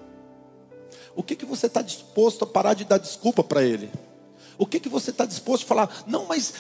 O 1.17 1.25
que, 1.25 1.35
que 1.35 1.45
você 1.45 1.67
está 1.67 1.83
disposto 1.83 2.45
a 2.45 2.47
parar 2.47 2.75
de 2.75 2.85
dar 2.85 2.99
desculpa 2.99 3.43
para 3.43 3.65
Ele? 3.65 3.91
O 4.59 4.67
que, 4.67 4.81
que 4.81 4.89
você 4.89 5.11
está 5.11 5.25
disposto 5.25 5.63
a 5.63 5.67
falar? 5.67 6.05
Não, 6.05 6.27
mas 6.27 6.53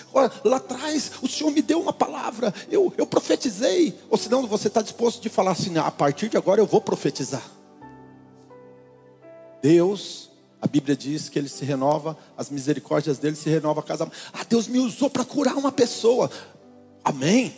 lá 0.45 0.57
atrás 0.57 1.11
o 1.21 1.27
Senhor 1.27 1.51
me 1.51 1.61
deu 1.61 1.81
uma 1.81 1.93
palavra, 1.93 2.55
eu, 2.71 2.93
eu 2.97 3.05
profetizei. 3.05 3.99
Ou 4.09 4.17
senão 4.17 4.47
você 4.47 4.69
está 4.69 4.81
disposto 4.81 5.21
de 5.21 5.29
falar 5.29 5.51
assim: 5.51 5.77
a 5.77 5.91
partir 5.91 6.29
de 6.29 6.37
agora 6.37 6.61
eu 6.61 6.67
vou 6.67 6.81
profetizar. 6.81 7.43
Deus, 9.61 10.31
a 10.63 10.69
Bíblia 10.69 10.97
diz 10.97 11.29
que 11.29 11.39
Ele 11.39 11.49
se 11.49 11.65
renova, 11.65 12.17
as 12.37 12.49
misericórdias 12.49 13.19
dele 13.19 13.35
se 13.35 13.51
renovam 13.51 13.83
a 13.83 13.87
cada. 13.87 14.09
Ah, 14.33 14.45
Deus 14.49 14.69
me 14.69 14.79
usou 14.79 15.11
para 15.11 15.25
curar 15.25 15.57
uma 15.57 15.73
pessoa. 15.73 16.31
Amém. 17.03 17.55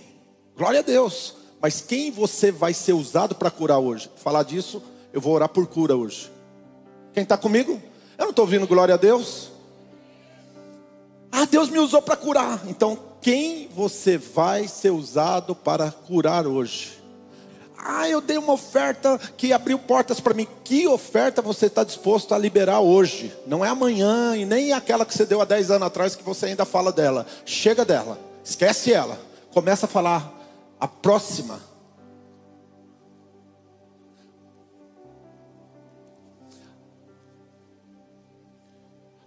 Glória 0.57 0.81
a 0.81 0.83
Deus. 0.83 1.35
Mas 1.61 1.83
quem 1.83 2.11
você 2.11 2.51
vai 2.51 2.73
ser 2.73 2.95
usado 2.95 3.35
para 3.35 3.51
curar 3.51 3.79
hoje? 3.79 4.11
Falar 4.17 4.43
disso, 4.43 4.83
eu 5.13 5.21
vou 5.21 5.35
orar 5.35 5.51
por 5.51 5.67
cura 5.67 5.95
hoje. 5.95 6.31
Quem 7.13 7.23
está 7.23 7.37
comigo? 7.37 7.73
Eu 8.17 8.25
não 8.25 8.31
estou 8.31 8.45
ouvindo 8.45 8.67
glória 8.67 8.95
a 8.95 8.99
Deus. 8.99 9.50
Ah, 11.31 11.45
Deus 11.45 11.69
me 11.69 11.79
usou 11.79 12.03
para 12.03 12.17
curar. 12.17 12.61
Então, 12.67 12.99
quem 13.21 13.69
você 13.75 14.19
vai 14.19 14.67
ser 14.67 14.91
usado 14.91 15.55
para 15.55 15.91
curar 15.91 16.47
hoje? 16.47 16.99
Ah, 17.79 18.09
eu 18.09 18.21
dei 18.21 18.37
uma 18.37 18.53
oferta 18.53 19.19
que 19.37 19.53
abriu 19.53 19.79
portas 19.79 20.21
para 20.21 20.35
mim. 20.35 20.47
Que 20.65 20.87
oferta 20.87 21.41
você 21.41 21.67
está 21.67 21.83
disposto 21.83 22.35
a 22.35 22.39
liberar 22.39 22.81
hoje? 22.81 23.33
Não 23.47 23.65
é 23.65 23.69
amanhã 23.69 24.37
e 24.37 24.45
nem 24.45 24.73
aquela 24.73 25.07
que 25.07 25.15
você 25.15 25.25
deu 25.25 25.41
há 25.41 25.45
10 25.45 25.71
anos 25.71 25.87
atrás 25.87 26.15
que 26.15 26.23
você 26.23 26.47
ainda 26.47 26.65
fala 26.65 26.93
dela. 26.93 27.27
Chega 27.47 27.85
dela, 27.85 28.19
esquece 28.45 28.93
ela. 28.93 29.19
Começa 29.53 29.87
a 29.87 29.89
falar 29.89 30.31
a 30.79 30.87
próxima. 30.87 31.70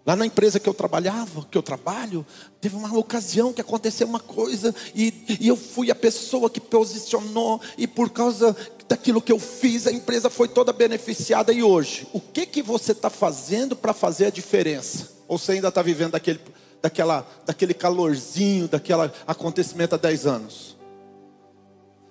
Lá 0.06 0.18
na 0.18 0.26
empresa 0.26 0.60
que 0.60 0.68
eu 0.68 0.74
trabalhava, 0.74 1.48
que 1.50 1.58
eu 1.58 1.64
trabalho, 1.64 2.26
teve 2.60 2.76
uma 2.76 2.98
ocasião 2.98 3.54
que 3.54 3.62
aconteceu 3.62 4.06
uma 4.06 4.20
coisa 4.20 4.76
e, 4.94 5.38
e, 5.40 5.48
eu 5.48 5.56
fui 5.56 5.90
a 5.90 5.96
pessoa 5.96 6.50
que 6.50 6.60
posicionou 6.60 7.62
e 7.78 7.88
por 7.88 8.10
causa 8.10 8.56
daquilo 8.90 9.22
que 9.22 9.32
eu 9.32 9.40
fiz, 9.40 9.88
a 9.88 9.92
empresa 9.94 10.30
foi 10.30 10.50
toda 10.50 10.74
beneficiada. 10.74 11.54
E 11.54 11.64
hoje, 11.64 12.06
o 12.12 12.20
que 12.20 12.46
que 12.46 12.62
você 12.62 12.92
está 12.92 13.10
fazendo 13.10 13.78
para 13.78 13.94
fazer 13.94 14.26
a 14.26 14.30
diferença? 14.30 15.10
Ou 15.26 15.38
você 15.38 15.54
ainda 15.54 15.70
está 15.70 15.82
vivendo 15.82 16.12
daquele, 16.12 16.42
daquela, 16.82 17.26
daquele 17.46 17.74
calorzinho, 17.74 18.68
daquele 18.68 19.10
acontecimento 19.26 19.96
há 19.96 19.98
10 19.98 20.26
anos? 20.26 20.78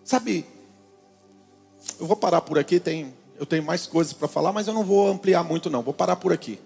Sabe, 0.02 0.46
eu 2.00 2.06
vou 2.06 2.16
parar 2.16 2.40
por 2.40 2.58
aqui, 2.58 2.80
tem, 2.80 3.12
eu 3.38 3.44
tenho 3.44 3.62
mais 3.62 3.86
coisas 3.86 4.14
para 4.14 4.28
falar, 4.28 4.50
mas 4.50 4.66
eu 4.66 4.72
não 4.72 4.82
vou 4.82 5.08
ampliar 5.08 5.44
muito 5.44 5.68
não, 5.68 5.82
vou 5.82 5.92
parar 5.92 6.16
por 6.16 6.32
aqui. 6.32 6.58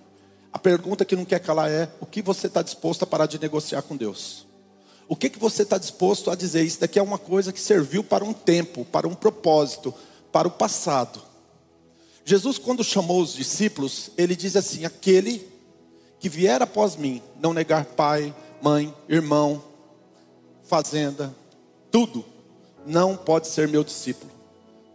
A 0.57 0.59
pergunta 0.59 1.05
que 1.05 1.14
não 1.14 1.27
quer 1.27 1.38
calar 1.38 1.71
é: 1.71 1.87
o 2.01 2.07
que 2.07 2.23
você 2.23 2.47
está 2.47 2.62
disposto 2.62 3.03
a 3.03 3.07
parar 3.07 3.27
de 3.27 3.38
negociar 3.38 3.83
com 3.83 3.95
Deus? 3.95 4.47
O 5.07 5.14
que, 5.14 5.29
que 5.29 5.38
você 5.38 5.64
está 5.64 5.77
disposto 5.77 6.31
a 6.31 6.35
dizer? 6.35 6.64
Isso 6.64 6.81
daqui 6.81 6.99
é 6.99 7.03
uma 7.03 7.19
coisa 7.19 7.53
que 7.53 7.61
serviu 7.61 8.03
para 8.03 8.25
um 8.25 8.33
tempo, 8.33 8.83
para 8.87 9.07
um 9.07 9.14
propósito, 9.14 9.92
para 10.33 10.49
o 10.49 10.51
passado. 10.51 11.21
Jesus, 12.25 12.57
quando 12.57 12.83
chamou 12.83 13.21
os 13.21 13.35
discípulos, 13.35 14.11
ele 14.16 14.35
diz 14.35 14.57
assim: 14.57 14.87
aquele 14.87 15.47
que 16.19 16.31
vier 16.31 16.62
após 16.62 16.97
mim, 16.97 17.21
não 17.38 17.53
negar 17.53 17.85
pai, 17.85 18.35
mãe, 18.62 18.95
irmão, 19.11 19.62
fazenda, 20.64 21.37
tudo, 21.90 22.25
não 22.87 23.14
pode 23.14 23.49
ser 23.49 23.69
meu 23.69 23.85
discípulo. 23.85 24.33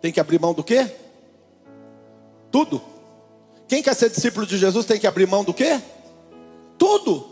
Tem 0.01 0.11
que 0.11 0.19
abrir 0.19 0.41
mão 0.41 0.55
do 0.55 0.63
quê? 0.63 0.91
Tudo. 2.51 2.81
Quem 3.71 3.81
quer 3.81 3.95
ser 3.95 4.09
discípulo 4.09 4.45
de 4.45 4.57
Jesus 4.57 4.85
tem 4.85 4.99
que 4.99 5.07
abrir 5.07 5.25
mão 5.25 5.45
do 5.45 5.53
quê? 5.53 5.79
Tudo. 6.77 7.25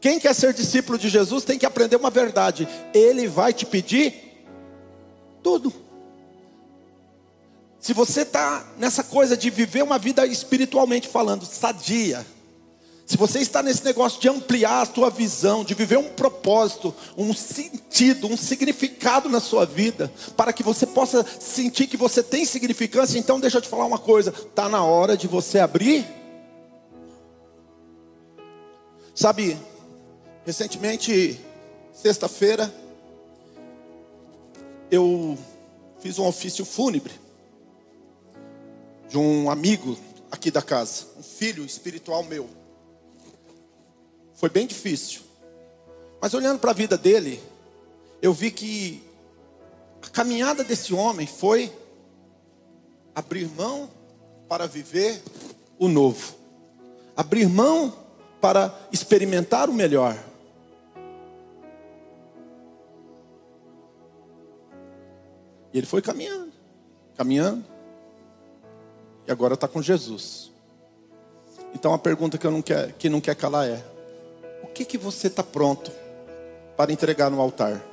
Quem 0.00 0.18
quer 0.18 0.34
ser 0.34 0.52
discípulo 0.52 0.98
de 0.98 1.08
Jesus 1.08 1.44
tem 1.44 1.56
que 1.56 1.64
aprender 1.64 1.94
uma 1.94 2.10
verdade. 2.10 2.66
Ele 2.92 3.28
vai 3.28 3.52
te 3.52 3.64
pedir 3.64 4.44
tudo. 5.44 5.72
Se 7.78 7.92
você 7.92 8.22
está 8.22 8.66
nessa 8.78 9.04
coisa 9.04 9.36
de 9.36 9.48
viver 9.48 9.84
uma 9.84 9.96
vida 9.96 10.26
espiritualmente 10.26 11.06
falando, 11.06 11.44
sadia, 11.44 12.26
se 13.06 13.18
você 13.18 13.40
está 13.40 13.62
nesse 13.62 13.84
negócio 13.84 14.18
de 14.20 14.28
ampliar 14.28 14.80
a 14.80 14.86
sua 14.86 15.10
visão, 15.10 15.62
de 15.62 15.74
viver 15.74 15.98
um 15.98 16.08
propósito, 16.08 16.94
um 17.16 17.34
sentido, 17.34 18.26
um 18.26 18.36
significado 18.36 19.28
na 19.28 19.40
sua 19.40 19.66
vida, 19.66 20.10
para 20.36 20.54
que 20.54 20.62
você 20.62 20.86
possa 20.86 21.24
sentir 21.38 21.86
que 21.86 21.98
você 21.98 22.22
tem 22.22 22.46
significância, 22.46 23.18
então 23.18 23.38
deixa 23.38 23.58
eu 23.58 23.62
te 23.62 23.68
falar 23.68 23.84
uma 23.84 23.98
coisa, 23.98 24.30
está 24.30 24.70
na 24.70 24.82
hora 24.82 25.18
de 25.18 25.28
você 25.28 25.58
abrir. 25.58 26.06
Sabe, 29.14 29.56
recentemente, 30.46 31.38
sexta-feira, 31.92 32.74
eu 34.90 35.36
fiz 36.00 36.18
um 36.18 36.26
ofício 36.26 36.64
fúnebre 36.64 37.12
de 39.10 39.18
um 39.18 39.50
amigo 39.50 39.96
aqui 40.30 40.50
da 40.50 40.62
casa, 40.62 41.04
um 41.18 41.22
filho 41.22 41.66
espiritual 41.66 42.24
meu. 42.24 42.63
Foi 44.44 44.50
bem 44.50 44.66
difícil. 44.66 45.22
Mas 46.20 46.34
olhando 46.34 46.58
para 46.58 46.70
a 46.70 46.74
vida 46.74 46.98
dele, 46.98 47.42
eu 48.20 48.30
vi 48.30 48.50
que 48.50 49.02
a 50.02 50.10
caminhada 50.10 50.62
desse 50.62 50.92
homem 50.92 51.26
foi 51.26 51.72
abrir 53.14 53.48
mão 53.48 53.88
para 54.46 54.66
viver 54.66 55.22
o 55.78 55.88
novo, 55.88 56.34
abrir 57.16 57.48
mão 57.48 57.96
para 58.38 58.78
experimentar 58.92 59.70
o 59.70 59.72
melhor. 59.72 60.14
E 65.72 65.78
ele 65.78 65.86
foi 65.86 66.02
caminhando, 66.02 66.52
caminhando, 67.16 67.64
e 69.26 69.32
agora 69.32 69.54
está 69.54 69.66
com 69.66 69.80
Jesus. 69.80 70.52
Então 71.74 71.94
a 71.94 71.98
pergunta 71.98 72.36
que, 72.36 72.46
eu 72.46 72.50
não 72.50 72.60
quer, 72.60 72.92
que 72.92 73.08
não 73.08 73.22
quer 73.22 73.36
calar 73.36 73.66
é: 73.66 73.93
que, 74.66 74.84
que 74.84 74.98
você 74.98 75.26
está 75.26 75.42
pronto 75.42 75.90
para 76.76 76.92
entregar 76.92 77.30
no 77.30 77.40
altar? 77.40 77.84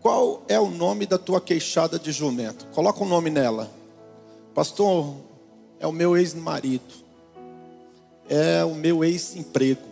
Qual 0.00 0.42
é 0.48 0.58
o 0.58 0.68
nome 0.68 1.06
da 1.06 1.16
tua 1.16 1.40
queixada 1.40 1.98
de 1.98 2.10
jumento? 2.10 2.66
Coloca 2.74 3.00
o 3.00 3.06
um 3.06 3.08
nome 3.08 3.30
nela. 3.30 3.70
Pastor, 4.52 5.14
é 5.78 5.86
o 5.86 5.92
meu 5.92 6.16
ex-marido. 6.16 6.92
É 8.28 8.64
o 8.64 8.74
meu 8.74 9.04
ex-emprego. 9.04 9.82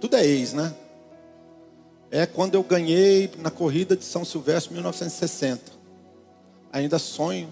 Tudo 0.00 0.16
é 0.16 0.24
ex, 0.24 0.52
né? 0.52 0.72
É 2.10 2.26
quando 2.26 2.54
eu 2.54 2.62
ganhei 2.62 3.30
na 3.38 3.50
corrida 3.50 3.96
de 3.96 4.04
São 4.04 4.24
Silvestre 4.24 4.72
1960. 4.72 5.72
Ainda 6.72 6.98
sonho. 6.98 7.48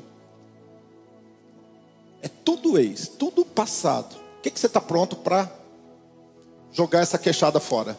É 2.22 2.28
tudo 2.28 2.78
ex, 2.78 3.08
tudo 3.08 3.44
passado. 3.44 4.16
Que, 4.48 4.52
que 4.52 4.60
você 4.60 4.66
está 4.66 4.80
pronto 4.80 5.14
para 5.14 5.50
jogar 6.72 7.00
essa 7.00 7.18
queixada 7.18 7.60
fora? 7.60 7.98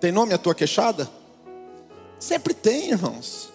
Tem 0.00 0.10
nome 0.10 0.32
a 0.32 0.38
tua 0.38 0.54
queixada? 0.54 1.06
Sempre 2.18 2.54
tem, 2.54 2.92
irmãos. 2.92 3.50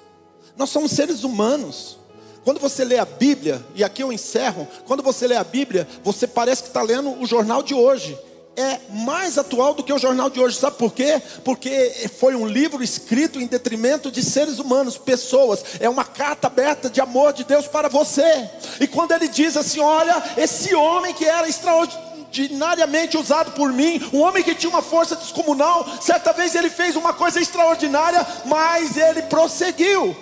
Nós 0.56 0.69
somos 0.69 0.91
seres 0.91 1.23
humanos. 1.23 1.97
Quando 2.43 2.60
você 2.60 2.86
lê 2.86 2.99
a 2.99 3.06
Bíblia, 3.06 3.65
e 3.73 3.84
aqui 3.84 4.04
eu 4.04 4.13
encerro, 4.13 4.67
quando 4.86 5.02
você 5.02 5.25
lê 5.25 5.36
a 5.36 5.43
Bíblia, 5.43 5.88
você 6.04 6.28
parece 6.28 6.62
que 6.62 6.69
está 6.69 6.84
lendo 6.84 7.19
o 7.19 7.25
jornal 7.25 7.63
de 7.63 7.73
hoje. 7.73 8.15
É 8.60 8.78
mais 8.89 9.38
atual 9.38 9.74
do 9.74 9.82
que 9.82 9.93
o 9.93 9.98
jornal 9.98 10.30
de 10.30 10.38
hoje, 10.38 10.58
sabe 10.58 10.76
por 10.76 10.91
quê? 10.91 11.22
Porque 11.45 12.10
foi 12.19 12.36
um 12.36 12.45
livro 12.45 12.84
escrito 12.84 13.39
em 13.39 13.48
detrimento 13.48 14.12
de 14.12 14.22
seres 14.22 14.60
humanos, 14.60 14.98
pessoas. 14.98 15.63
É 15.80 15.88
uma 15.88 16.04
carta 16.04 16.48
aberta 16.48 16.89
de 16.89 17.00
amor 17.00 17.32
de 17.32 17.45
Deus 17.45 17.67
para 17.67 17.88
você. 17.88 18.50
E 18.82 18.86
quando 18.86 19.13
ele 19.13 19.30
diz 19.30 19.56
assim: 19.56 19.80
Olha, 19.80 20.22
esse 20.36 20.76
homem 20.76 21.13
que 21.13 21.24
era 21.24 21.48
extraordinariamente 21.48 23.17
usado 23.17 23.52
por 23.52 23.72
mim, 23.72 24.06
um 24.12 24.19
homem 24.19 24.43
que 24.43 24.54
tinha 24.54 24.69
uma 24.69 24.82
força 24.82 25.15
descomunal, 25.15 25.86
certa 26.02 26.34
vez 26.34 26.54
ele 26.54 26.69
fez 26.69 26.98
uma 26.98 27.13
coisa 27.13 27.39
extraordinária, 27.39 28.28
mas 28.43 28.98
ele 28.98 29.22
prosseguiu. 29.22 30.13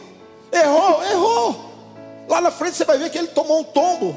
Errou, 0.51 1.03
errou. 1.05 1.71
Lá 2.29 2.39
na 2.39 2.51
frente 2.51 2.77
você 2.77 2.85
vai 2.85 2.99
ver 2.99 3.09
que 3.09 3.17
ele 3.17 3.29
tomou 3.29 3.61
um 3.61 3.63
tombo. 3.63 4.15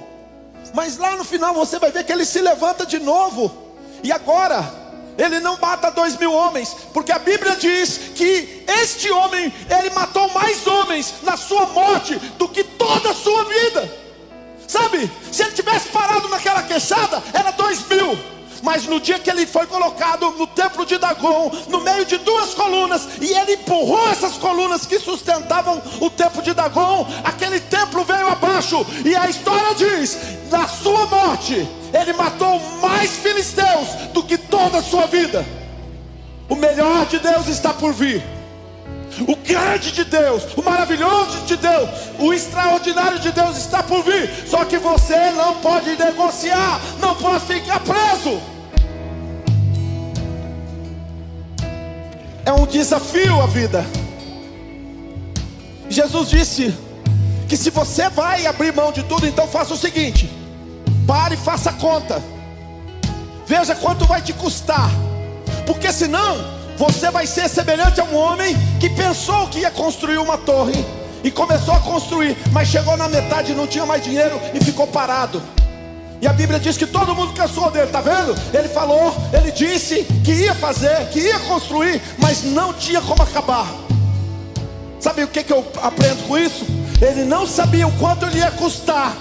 Mas 0.75 0.99
lá 0.99 1.17
no 1.17 1.25
final 1.25 1.55
você 1.55 1.79
vai 1.79 1.91
ver 1.91 2.05
que 2.05 2.13
ele 2.13 2.27
se 2.27 2.43
levanta 2.43 2.85
de 2.85 2.99
novo. 2.99 3.70
E 4.03 4.13
agora, 4.13 4.65
ele 5.19 5.41
não 5.41 5.59
mata 5.59 5.91
dois 5.91 6.17
mil 6.17 6.33
homens, 6.33 6.75
porque 6.93 7.13
a 7.13 7.19
Bíblia 7.19 7.57
diz 7.57 7.99
que 8.15 8.65
este 8.81 9.11
homem, 9.11 9.53
ele 9.69 9.91
matou 9.91 10.29
mais 10.31 10.67
homens 10.67 11.15
na 11.23 11.37
sua 11.37 11.67
morte 11.67 12.17
do 12.39 12.49
que 12.49 12.65
toda 12.65 13.11
a 13.11 13.15
sua 13.15 13.45
vida. 13.45 13.99
Sabe, 14.67 15.11
se 15.33 15.43
ele 15.43 15.53
tivesse 15.53 15.89
parado 15.89 16.29
naquela 16.29 16.63
queixada, 16.63 17.23
era 17.33 17.51
dois 17.51 17.87
mil. 17.89 18.19
Mas 18.63 18.85
no 18.85 19.01
dia 19.01 19.19
que 19.19 19.31
ele 19.31 19.47
foi 19.47 19.67
colocado 19.67 20.31
no 20.33 20.47
templo 20.47 20.85
de 20.85 20.99
Dagon, 20.99 21.51
no 21.69 21.81
meio 21.81 22.05
de 22.05 22.19
duas 22.19 22.55
colunas, 22.55 23.09
e 23.21 23.33
ele 23.33 23.55
empurrou 23.55 24.09
essas 24.11 24.37
colunas 24.37 24.87
que 24.87 24.99
sustentavam 24.99 25.81
o 26.01 26.11
templo 26.11 26.43
de 26.43 26.53
Dagon, 26.53 27.07
aquele 27.25 27.61
templo 27.61 28.05
veio 28.05 28.29
abaixo, 28.29 28.85
e 29.05 29.15
a 29.17 29.29
história 29.29 29.75
diz: 29.75 30.19
na 30.51 30.69
sua 30.69 31.07
morte, 31.07 31.67
ele 31.93 32.13
matou 32.13 32.61
mais 32.81 33.11
filisteus 33.11 33.89
do 34.13 34.23
que 34.23 34.37
toda 34.37 34.79
a 34.79 34.83
sua 34.83 35.07
vida. 35.07 35.45
O 36.49 36.57
melhor 36.57 37.07
de 37.07 37.19
Deus 37.19 37.47
está 37.47 37.73
por 37.73 37.93
vir. 37.93 38.40
O 39.27 39.37
grande 39.37 39.93
de 39.93 40.05
Deus, 40.05 40.45
o 40.57 40.63
maravilhoso 40.63 41.41
de 41.45 41.57
Deus, 41.57 41.89
o 42.19 42.33
extraordinário 42.33 43.19
de 43.19 43.33
Deus 43.33 43.57
está 43.57 43.83
por 43.83 44.03
vir. 44.03 44.31
Só 44.47 44.65
que 44.65 44.79
você 44.79 45.31
não 45.33 45.57
pode 45.57 45.97
negociar, 45.97 46.81
não 47.01 47.15
pode 47.17 47.45
ficar 47.45 47.81
preso. 47.81 48.41
É 52.45 52.53
um 52.53 52.67
desafio 52.67 53.41
a 53.43 53.47
vida. 53.47 53.85
Jesus 55.89 56.31
disse 56.31 56.75
que 57.49 57.57
se 57.57 57.71
você 57.71 58.09
vai 58.09 58.47
abrir 58.47 58.73
mão 58.73 58.93
de 58.93 59.03
tudo, 59.03 59.27
então 59.27 59.47
faça 59.47 59.75
o 59.75 59.77
seguinte: 59.77 60.31
pare 61.07 61.35
e 61.35 61.39
faça 61.39 61.73
conta. 61.73 62.23
Veja 63.47 63.75
quanto 63.75 64.07
vai 64.07 64.23
te 64.23 64.33
custar. 64.33 64.91
Porque 65.67 65.93
senão 65.93 66.60
você 66.81 67.11
vai 67.11 67.27
ser 67.27 67.47
semelhante 67.47 68.01
a 68.01 68.05
um 68.05 68.17
homem 68.17 68.57
que 68.81 68.89
pensou 68.89 69.47
que 69.49 69.59
ia 69.59 69.71
construir 69.71 70.17
uma 70.17 70.39
torre 70.39 70.83
e 71.23 71.31
começou 71.31 71.75
a 71.75 71.81
construir, 71.81 72.35
mas 72.53 72.69
chegou 72.69 72.97
na 72.97 73.07
metade, 73.07 73.53
não 73.53 73.67
tinha 73.67 73.85
mais 73.85 74.03
dinheiro 74.03 74.41
e 74.55 74.65
ficou 74.65 74.87
parado. 74.87 75.43
E 76.23 76.27
a 76.27 76.33
Bíblia 76.33 76.59
diz 76.59 76.79
que 76.79 76.87
todo 76.87 77.15
mundo 77.15 77.35
cansou 77.35 77.71
dele, 77.71 77.89
tá 77.89 78.01
vendo? 78.01 78.35
Ele 78.55 78.67
falou, 78.69 79.15
ele 79.31 79.53
disse 79.53 80.05
que 80.25 80.33
ia 80.33 80.55
fazer, 80.55 81.07
que 81.11 81.21
ia 81.21 81.39
construir, 81.41 82.01
mas 82.17 82.45
não 82.45 82.73
tinha 82.73 83.03
como 83.03 83.23
acabar. 83.23 83.67
Sabe 84.99 85.23
o 85.23 85.29
que, 85.29 85.45
que 85.45 85.53
eu 85.53 85.63
aprendo 85.83 86.27
com 86.27 86.39
isso? 86.39 86.65
Ele 87.03 87.27
não 87.27 87.47
sabia 87.47 87.87
o 87.87 87.93
quanto 87.99 88.25
ele 88.25 88.39
ia 88.39 88.51
custar 88.53 89.15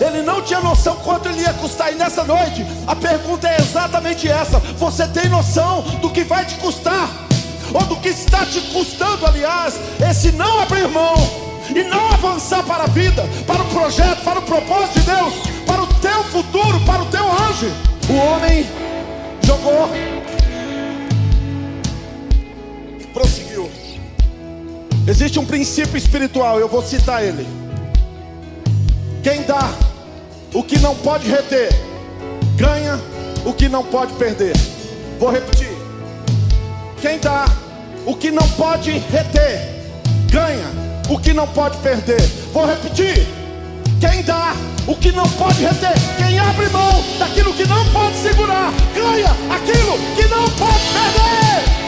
ele 0.00 0.22
não 0.22 0.40
tinha 0.42 0.60
noção 0.60 0.96
quanto 0.96 1.28
ele 1.28 1.42
ia 1.42 1.52
custar. 1.54 1.92
E 1.92 1.96
nessa 1.96 2.24
noite, 2.24 2.66
a 2.86 2.96
pergunta 2.96 3.48
é 3.48 3.60
exatamente 3.60 4.28
essa: 4.28 4.58
Você 4.58 5.06
tem 5.08 5.28
noção 5.28 5.82
do 6.00 6.10
que 6.10 6.24
vai 6.24 6.44
te 6.44 6.54
custar? 6.56 7.08
Ou 7.72 7.84
do 7.84 7.96
que 7.96 8.08
está 8.08 8.44
te 8.46 8.60
custando, 8.72 9.26
aliás, 9.26 9.78
esse 10.10 10.32
não 10.32 10.60
abrir 10.60 10.88
mão 10.88 11.14
e 11.74 11.84
não 11.84 12.10
avançar 12.12 12.64
para 12.64 12.84
a 12.84 12.86
vida, 12.86 13.22
para 13.46 13.62
o 13.62 13.66
projeto, 13.66 14.24
para 14.24 14.40
o 14.40 14.42
propósito 14.42 14.98
de 14.98 15.06
Deus, 15.06 15.34
para 15.66 15.82
o 15.82 15.86
teu 15.86 16.24
futuro, 16.24 16.80
para 16.80 17.02
o 17.02 17.06
teu 17.06 17.24
anjo. 17.24 17.70
O 18.08 18.14
homem 18.14 18.66
jogou 19.42 19.88
e 22.98 23.04
prosseguiu. 23.06 23.70
Existe 25.06 25.38
um 25.38 25.46
princípio 25.46 25.96
espiritual, 25.96 26.58
eu 26.58 26.68
vou 26.68 26.82
citar 26.82 27.22
ele. 27.22 27.46
Quem 29.22 29.42
dá 29.42 29.72
o 30.52 30.64
que 30.64 30.78
não 30.80 30.96
pode 30.96 31.28
reter, 31.28 31.70
ganha 32.56 32.98
o 33.44 33.52
que 33.52 33.68
não 33.68 33.84
pode 33.84 34.12
perder. 34.14 34.52
Vou 35.18 35.30
repetir. 35.30 35.70
Quem 37.00 37.20
dá 37.20 37.44
o 38.04 38.16
que 38.16 38.32
não 38.32 38.48
pode 38.50 38.90
reter, 38.90 39.86
ganha 40.28 40.66
o 41.08 41.18
que 41.20 41.32
não 41.32 41.46
pode 41.46 41.76
perder. 41.78 42.20
Vou 42.52 42.66
repetir. 42.66 43.28
Quem 44.00 44.24
dá 44.24 44.54
o 44.88 44.96
que 44.96 45.12
não 45.12 45.28
pode 45.30 45.62
reter, 45.62 45.94
quem 46.18 46.38
abre 46.38 46.68
mão 46.70 47.04
daquilo 47.18 47.52
que 47.54 47.66
não 47.66 47.84
pode 47.92 48.16
segurar, 48.16 48.72
ganha 48.92 49.30
aquilo 49.54 49.98
que 50.16 50.26
não 50.28 50.44
pode 50.50 50.84
perder. 50.92 51.79